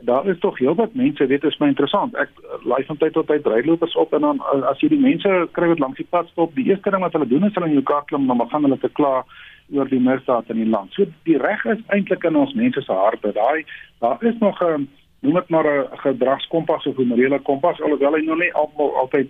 [0.03, 2.15] Daar is tog heelwat mense, dit is my interessant.
[2.15, 2.31] Ek
[2.65, 4.41] laai van tyd tot tyd rydlopers op en dan
[4.71, 7.29] as jy die mense kry wat langs die pad stop, die eerste ding wat hulle
[7.29, 9.21] doen is hulle in jou kar klim, dan gaan hulle te kla
[9.77, 10.95] oor die misdaad in die land.
[10.97, 13.35] So die reg is eintlik in ons mense se harte.
[13.37, 13.67] Daai
[14.01, 14.89] daar is nog 'n
[15.21, 19.29] noem dit maar 'n gedragskompas of 'n morele kompas alhoewel hy nog nie almal altyd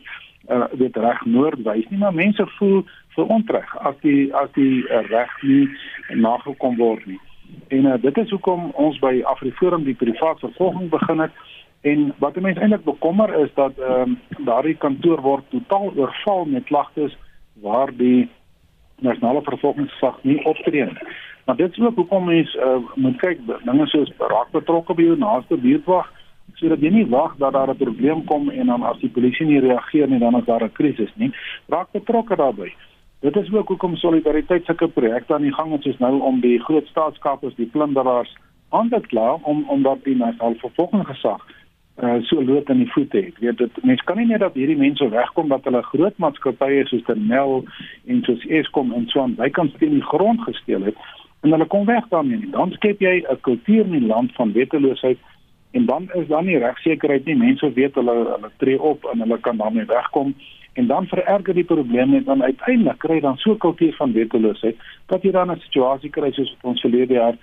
[0.48, 5.02] uh, weet reg noord wys nie, maar mense voel verontreg as die as die uh,
[5.08, 5.68] reg nie
[6.08, 7.20] nagekom word nie.
[7.68, 11.32] En uh, dit is hoekom ons by Afriforum die privaat vervolging begin het
[11.80, 16.64] en wat mense eintlik bekommer is dat ehm um, daardie kantoor word totaal oorval met
[16.64, 17.16] klagtes
[17.60, 18.28] waar die
[19.00, 21.08] nasionale vervolgingsgesag nie optree nie.
[21.44, 25.18] Maar dit is ook hoekom mense uh, moet kyk dinge soos raak betrokke by jou
[25.18, 26.10] naaste buurtwag
[26.60, 29.60] sodat jy nie wag dat daar 'n probleem kom en dan as die polisie nie
[29.60, 31.32] reageer nie dan is daar 'n krisis nie.
[31.68, 32.74] Raak betrokke daarbey.
[33.20, 36.58] Dit is ook hoekom solidariteit sulke projekte aan die gang is soos nou om die
[36.58, 38.36] groot staatskapers, die plunderaars
[38.68, 41.46] aan te kla om om dat die nasionale vervolgingsgesag
[42.02, 43.38] uh, so lood in die voete het.
[43.38, 47.02] Weet dit mense kan nie net dat hierdie mense wegkom dat hulle groot maatskappye soos
[47.02, 47.64] Termel
[48.06, 50.96] en soos Eskom en so aan bykans teen die grond gesteel het
[51.40, 52.48] en hulle kom weg daarmee.
[52.50, 55.18] Dan skep jy 'n kultuur in die land van weteloosheid
[55.70, 57.36] en dan is dan nie regsekerheid nie.
[57.36, 60.34] Mense weet hulle hulle tree op en hulle kan daarmee wegkom
[60.72, 64.76] en dan vererger die probleme en dan uiteindelik kry dan so 'n kultuur van weteloosheid
[65.06, 67.36] dat jy dan 'n situasie kry soos wat ons verlede jaar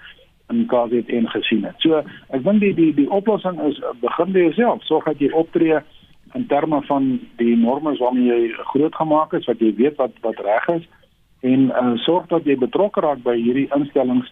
[0.49, 1.75] in KZN gesien het.
[1.77, 4.83] So ek dink die die die oplossing is begin by jouself.
[4.83, 5.79] Sorg dat jy optree
[6.33, 10.39] in terme van die norme waarmee jy groot gemaak is, wat jy weet wat wat
[10.39, 10.87] reg is
[11.39, 14.31] en uh, sorg dat jy betrokke raak by hierdie instellings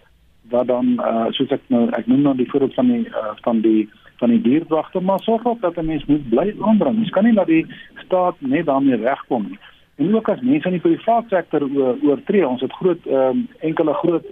[0.50, 3.62] wat dan uh soos ek nou ek noem nou die voorbeeld van die uh, van
[3.62, 3.90] die
[4.22, 6.96] van die dierwagte maar sorg ook dat 'n mens moet bly aandring.
[6.96, 7.66] Mens kan nie dat die
[8.06, 9.60] staat net daarmee wegkom nie.
[9.96, 11.62] En ook as mense in die private sektor
[12.02, 14.26] oortree, ons het groot um, enkele groot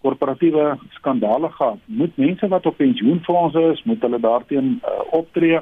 [0.00, 1.78] korporatiewe skandale gehad.
[1.84, 5.58] Moet mense wat op pensioenfondse is, moet hulle daarteen uh, optree.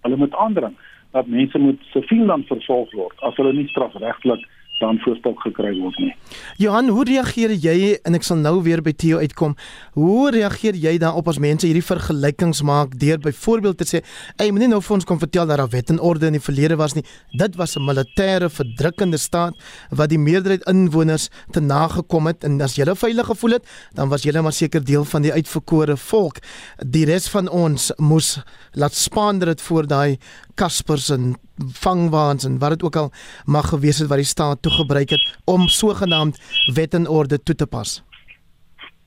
[0.00, 0.74] Hulle moet aandring
[1.10, 4.46] dat mense moet siviel dan vervolg word as hulle nie strafregtelik
[4.82, 6.12] dan voorstel gekry word nie.
[6.60, 9.54] Johan, hoe reageer jy en ek sal nou weer by Theo uitkom.
[9.96, 14.02] Hoe reageer jy daarop as mense hierdie vergelykings maak deur byvoorbeeld te sê,
[14.38, 16.76] "Ey, moenie nou vir ons kom vertel dat daar wet en orde in die verlede
[16.76, 17.04] was nie.
[17.38, 19.54] Dit was 'n militêre verdrukkende staat
[19.90, 24.22] wat die meerderheid inwoners te nagekom het en as jy veilig gevoel het, dan was
[24.22, 26.38] jy maar seker deel van die uitverkore volk.
[26.86, 28.38] Die res van ons moes
[28.72, 30.18] laat spaander dit voor daai
[30.54, 31.34] Kaspers en
[31.72, 33.10] vangwaans en wat dit ook al
[33.44, 36.40] mag gewees het wat die staat toegebruik het om sogenaamd
[36.74, 38.02] wet en orde toe te pas.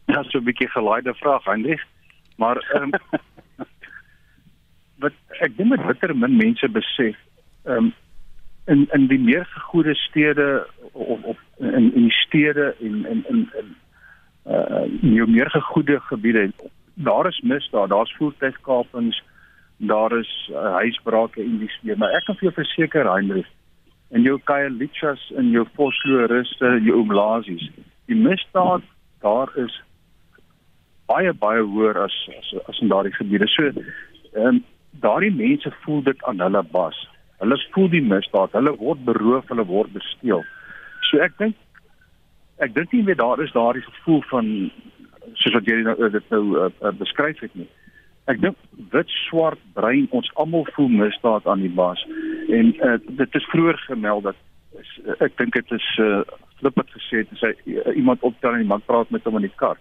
[0.05, 1.85] Ja, so 'n bietjie gelaaide vraag, Hendrik.
[2.37, 2.89] Maar ehm um,
[5.03, 7.15] wat ek dink met bitter min mense besef,
[7.63, 7.93] ehm um,
[8.65, 13.49] in in die meer gegoede stede of of in in die stede en in in
[13.59, 13.75] in
[14.45, 16.51] uh die meer gegoede gebiede,
[16.93, 19.34] daar is misdaad, daar's voertuigkapings, daar
[19.79, 23.49] is uh, huisbrake en dis weer maar ek kan vir jou verseker Heinrich
[24.11, 27.69] en jou Kailichas en jou Vosloriste jou Oblasies
[28.07, 28.81] die misdaad
[29.21, 29.81] daar is
[31.07, 33.47] baie baie hoër as as, as in daardie gebiede.
[33.47, 34.63] So ehm um,
[35.03, 36.95] daardie mense voel dit aan hulle bas.
[37.43, 38.53] Hulle voel die misdaad.
[38.55, 40.45] Hulle word beroof hulle word gesteel
[41.09, 41.55] so ek dink
[42.65, 44.51] ek dink nie meer daar is daardie gevoel van
[45.41, 47.67] soos wat jy nou dit nou uh, uh, beskryf het nie
[48.31, 48.57] ek dink
[48.93, 52.01] wit swart brein ons almal voel misdaad aan die baas.
[52.49, 54.37] En uh, dit is vroeër gemeld dat
[54.79, 56.21] is, uh, ek dink dit is uh,
[56.59, 59.57] flip het gesê dit sê uh, iemand optel en iemand praat met hom in die
[59.61, 59.77] kar.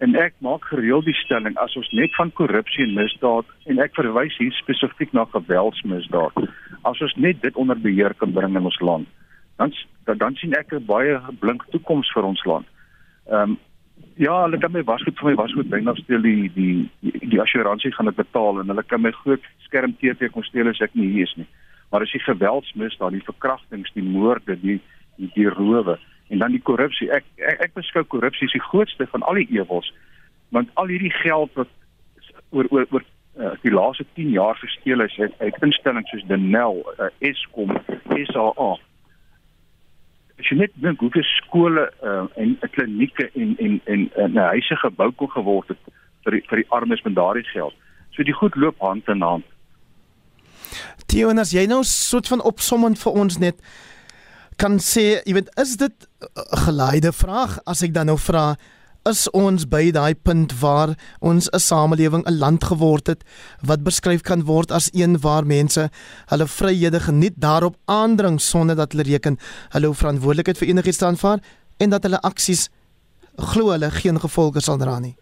[0.00, 3.96] En ek maak gereeld die stelling as ons net van korrupsie en misdaad en ek
[3.96, 6.44] verwys hier spesifiek na geweldsmisdaad
[6.88, 9.08] as ons net dit onder beheer kan bring in ons land
[9.60, 9.72] dan
[10.18, 12.66] dan sien ek 'n baie blink toekoms vir ons land.
[13.26, 13.58] Ehm um,
[14.20, 17.38] Ja, hulle kan my wasgoed vir my wasgoed bring of steel die die die, die
[17.40, 20.92] assuransie gaan dit betaal en hulle kan my groot skerm TV kom steel as ek
[20.98, 21.46] nie hier is nie.
[21.88, 24.76] Maar as jy geweldsmisdaad, die verkrachtings, die moorde, die
[25.16, 25.96] die, die rowe
[26.28, 27.08] en dan die korrupsie.
[27.16, 29.88] Ek ek, ek beskou korrupsie as die grootste van al die ewels.
[30.52, 31.72] Want al hierdie geld wat
[32.50, 33.08] oor oor oor
[33.40, 37.72] uh, die laaste 10 jaar gesteel is uit instellings soos Denel, uh, Eskom,
[38.20, 38.70] SAA
[40.40, 45.10] as jy net dink hoeveel skole uh, en klinieke en en en 'n huise gebou
[45.12, 45.78] kon geword het
[46.24, 47.74] vir die, vir die armes met daardie geld.
[48.12, 49.44] So die goed loop hand in hand.
[51.06, 53.56] Tio, en as jy nou soort van opsommend vir ons net
[54.60, 58.56] kan sê, jy weet, is dit 'n geleide vraag as ek dan nou vra
[59.10, 63.24] is ons by daai punt waar ons 'n samelewing 'n land geword het
[63.68, 65.90] wat beskryf kan word as een waar mense
[66.30, 69.38] hulle vryhede geniet daarop aandring sonder dat hulle reken
[69.74, 71.38] hulle verantwoordelikheid vir enigiets aanvaar
[71.78, 72.70] en dat hulle aksies
[73.36, 75.16] glo hulle geen gevolge sal dra nie.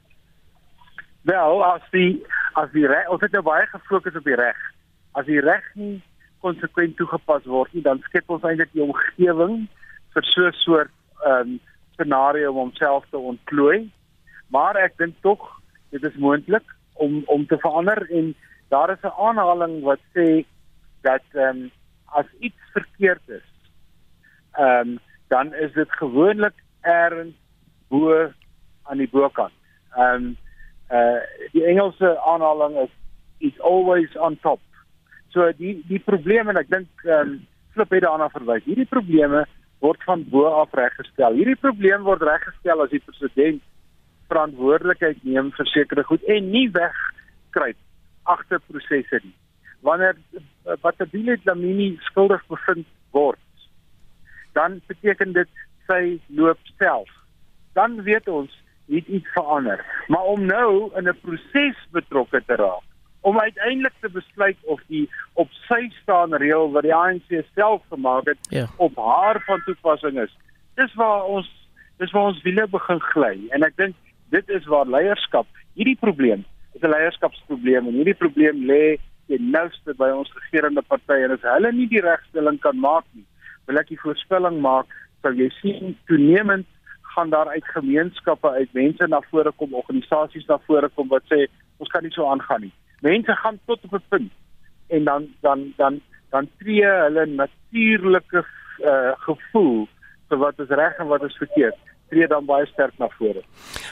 [1.23, 2.25] Wel, as die
[2.55, 4.59] as die reg, ons het nou baie gefokus op die reg.
[5.13, 6.03] As die reg nie
[6.41, 9.69] konsekwent toegepas word nie, dan skep ons eintlik die omgewing
[10.15, 11.61] vir so 'n soort ehm um,
[11.99, 13.91] scenario om homself te ontplooi.
[14.55, 15.43] Maar ek dink tog
[15.93, 16.65] dit is moontlik
[17.03, 18.35] om om te verander en
[18.69, 20.45] daar is 'n aanhaling wat sê
[21.03, 21.71] dat ehm um,
[22.05, 23.49] as iets verkeerd is,
[24.53, 27.35] ehm um, dan is dit gewoonlik ergens
[27.89, 28.33] bo
[28.83, 29.53] aan die bokant.
[29.97, 30.37] Ehm um,
[30.91, 31.21] uh
[31.53, 32.93] die Engelse aanhaling is
[33.39, 34.61] it's always on top.
[35.29, 38.65] So die die probleme en ek dink ehm um, Flip het daarna verwys.
[38.65, 39.45] Hierdie probleme
[39.81, 41.37] word van bo af reggestel.
[41.39, 43.63] Hierdie probleem word reggestel as die president
[44.29, 47.79] verantwoordelikheid neem vir sekere goed en nie wegkruip
[48.29, 49.37] agter prosesse nie.
[49.87, 50.19] Wanneer
[50.83, 53.41] Batabile Dlamini skuldig bevind word,
[54.59, 57.09] dan beteken dit sy loop self.
[57.79, 58.53] Dan weet ons
[58.89, 59.81] iets verander.
[60.09, 62.85] Maar om nou in 'n proses betrokke te raak
[63.21, 68.27] om uiteindelik te besluit of die op sy staan reël wat die ANC self gemaak
[68.31, 68.67] het ja.
[68.77, 70.35] op haar van toepassing is.
[70.75, 71.49] Dis waar ons
[71.99, 73.97] dis waar ons wiele begin gly en ek dink
[74.35, 75.47] dit is waar leierskap
[75.79, 76.45] hierdie probleem
[76.75, 81.47] is 'n leierskapsprobleem en hierdie probleem lê ten nouste by ons regerende partye en as
[81.53, 83.27] hulle nie die regstelling kan maak nie
[83.67, 84.87] wil ek die voorspelling maak
[85.23, 86.67] sal jy sien toenemend
[87.15, 91.47] gaan daar uit gemeenskappe uit mense na vore kom organisasies na vore kom wat sê
[91.79, 94.33] ons kan nie so aangaan nie mense gaan tot op 'n punt
[94.89, 99.89] en dan dan dan dan tree hulle natuurlike uh, gevoel
[100.29, 101.77] vir wat is reg en wat is verkeerd
[102.09, 103.43] tree dan baie sterk na vore.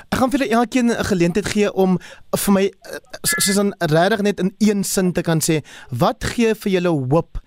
[0.09, 1.98] Ek gaan vir julle elkeen 'n geleentheid gee om
[2.44, 2.66] vir my
[3.22, 7.38] soos dan regtig net in een sin te kan sê, wat gee vir julle hoop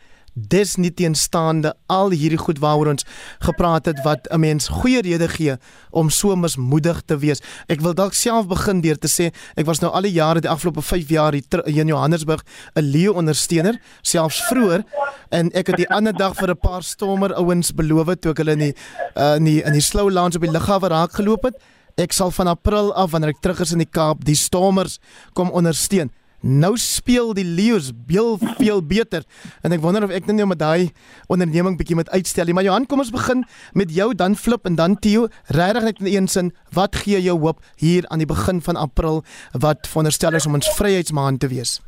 [0.48, 3.06] dis nie teenstaande al hierdie goed waaroor ons
[3.46, 5.58] gepraat het wat 'n mens goeie rede gee
[5.92, 7.42] om so mismoedig te wees.
[7.68, 10.50] Ek wil dalk self begin deur te sê ek was nou al die jare die
[10.50, 12.44] afgelope 5 jaar hier in Johannesburg
[12.76, 14.84] 'n leeu ondersteuner, selfs vroeër
[15.30, 18.52] en ek het die ander dag vir 'n paar stormer ouens beloof toe ek hulle
[18.52, 18.76] in die
[19.16, 21.56] uh, in die in die slow lounge op die lughawe raak geloop het.
[21.98, 25.00] Ek sal van April af wanneer ek terug is in die Kaap die stormers
[25.34, 26.12] kom ondersteun.
[26.42, 29.26] Nou speel die Leeu's veel veel beter
[29.64, 30.92] en ek wonder of ek net nou met daai
[31.28, 32.54] onderneming bietjie moet uitstel.
[32.56, 33.44] Maar Johan, kom ons begin
[33.76, 35.28] met jou dan Flip en dan Theo.
[35.52, 39.24] Regtig net in een sin, wat gee jou hoop hier aan die begin van April
[39.52, 41.80] wat veronderstel is om ons vryheidsmaand te wees?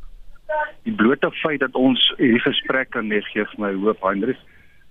[0.84, 4.40] Die blote feit dat ons hierdie gesprek kan hê gee vir my hoop, Hendrik.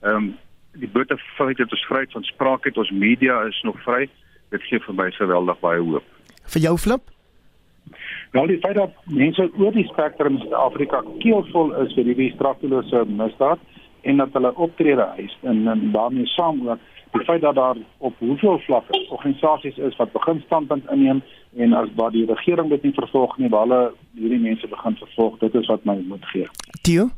[0.02, 0.32] Ehm um,
[0.80, 4.06] die blote feit dat ons vryheid van spraak het, ons media is nog vry,
[4.56, 6.06] dit gee vir my geweldig baie hoop.
[6.54, 7.04] Vir jou Flip?
[8.32, 13.04] Nou die feit dat mense oor die spektrum in Suid-Afrika keelvol is vir hierdie straffelose
[13.10, 13.60] misdaad
[14.08, 16.80] en dat hulle optrede eis en, en daarmee saam ook
[17.12, 21.20] die feit dat daar op hoeveel vlakke organisasies is wat begin standpunt inneem
[21.58, 23.82] en as waar die regering dit nie vervolg nie, waar hulle
[24.16, 26.48] hierdie mense begin vervolg, dit is wat my moet gee.
[26.88, 27.10] Tio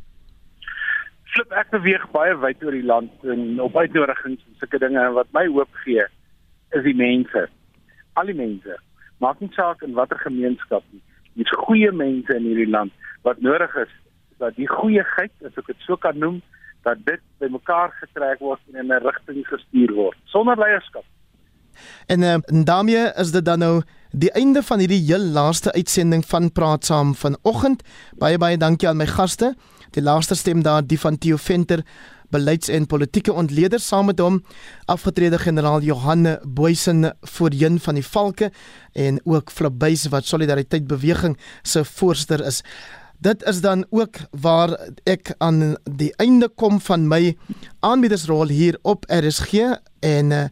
[1.34, 5.14] Flip ek beweeg baie wyd oor die land en op uitnodigings en sulke dinge en
[5.14, 6.02] wat my hoop gee
[6.74, 7.46] is die mense.
[8.18, 8.80] Al die mense
[9.18, 11.02] maak nie saak in watter gemeenskap nie.
[11.36, 12.92] Dis goeie mense in hierdie land
[13.24, 13.92] wat nodig is
[14.38, 16.42] dat die goeieheid, as ek dit so kan noem,
[16.84, 21.06] dat dit bymekaar getrek word en in 'n rigting gestuur word sonder leierskap.
[22.08, 26.52] En uh, daarmee is dit dan nou die einde van hierdie heel laaste uitsending van
[26.52, 27.84] Praat Saam vanoggend.
[28.18, 29.56] Baie baie dankie aan my gaste.
[29.92, 31.82] Die laaste stem daar die van Theo Venter
[32.34, 34.42] beleids- en politieke ontleder saam met hom
[34.90, 38.52] afgetrede generaal Johanne Boysen voorheen van die Valke
[38.92, 42.64] en ook Flabys wat Solidariteit Beweging se voorsteur is.
[43.24, 44.74] Dit is dan ook waar
[45.04, 47.36] ek aan die einde kom van my
[47.80, 50.46] aanbiedersrol hier op RSG en uh,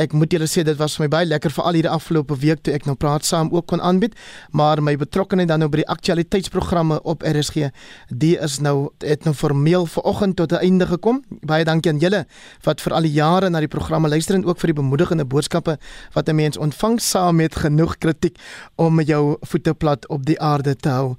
[0.00, 2.62] Ek moet julle sê dit was vir my baie lekker vir al hierdie afgelope week
[2.64, 4.14] toe ek nou praat saam ook kon aanbied,
[4.56, 7.68] maar my betrokkeheid dan nou by die aktualiteitsprogramme op RSG,
[8.08, 11.22] die is nou het nou formeel vanoggend tot 'n einde gekom.
[11.44, 12.24] Baie dankie aan julle
[12.64, 15.78] wat vir al die jare na die programme luister en ook vir die bemoedigende boodskappe
[16.14, 18.36] wat 'n mens ontvang saam met genoeg kritiek
[18.76, 21.16] om jou voete plat op die aarde te hou.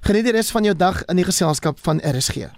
[0.00, 2.57] Geniet die res van jou dag in die geselskap van RSG.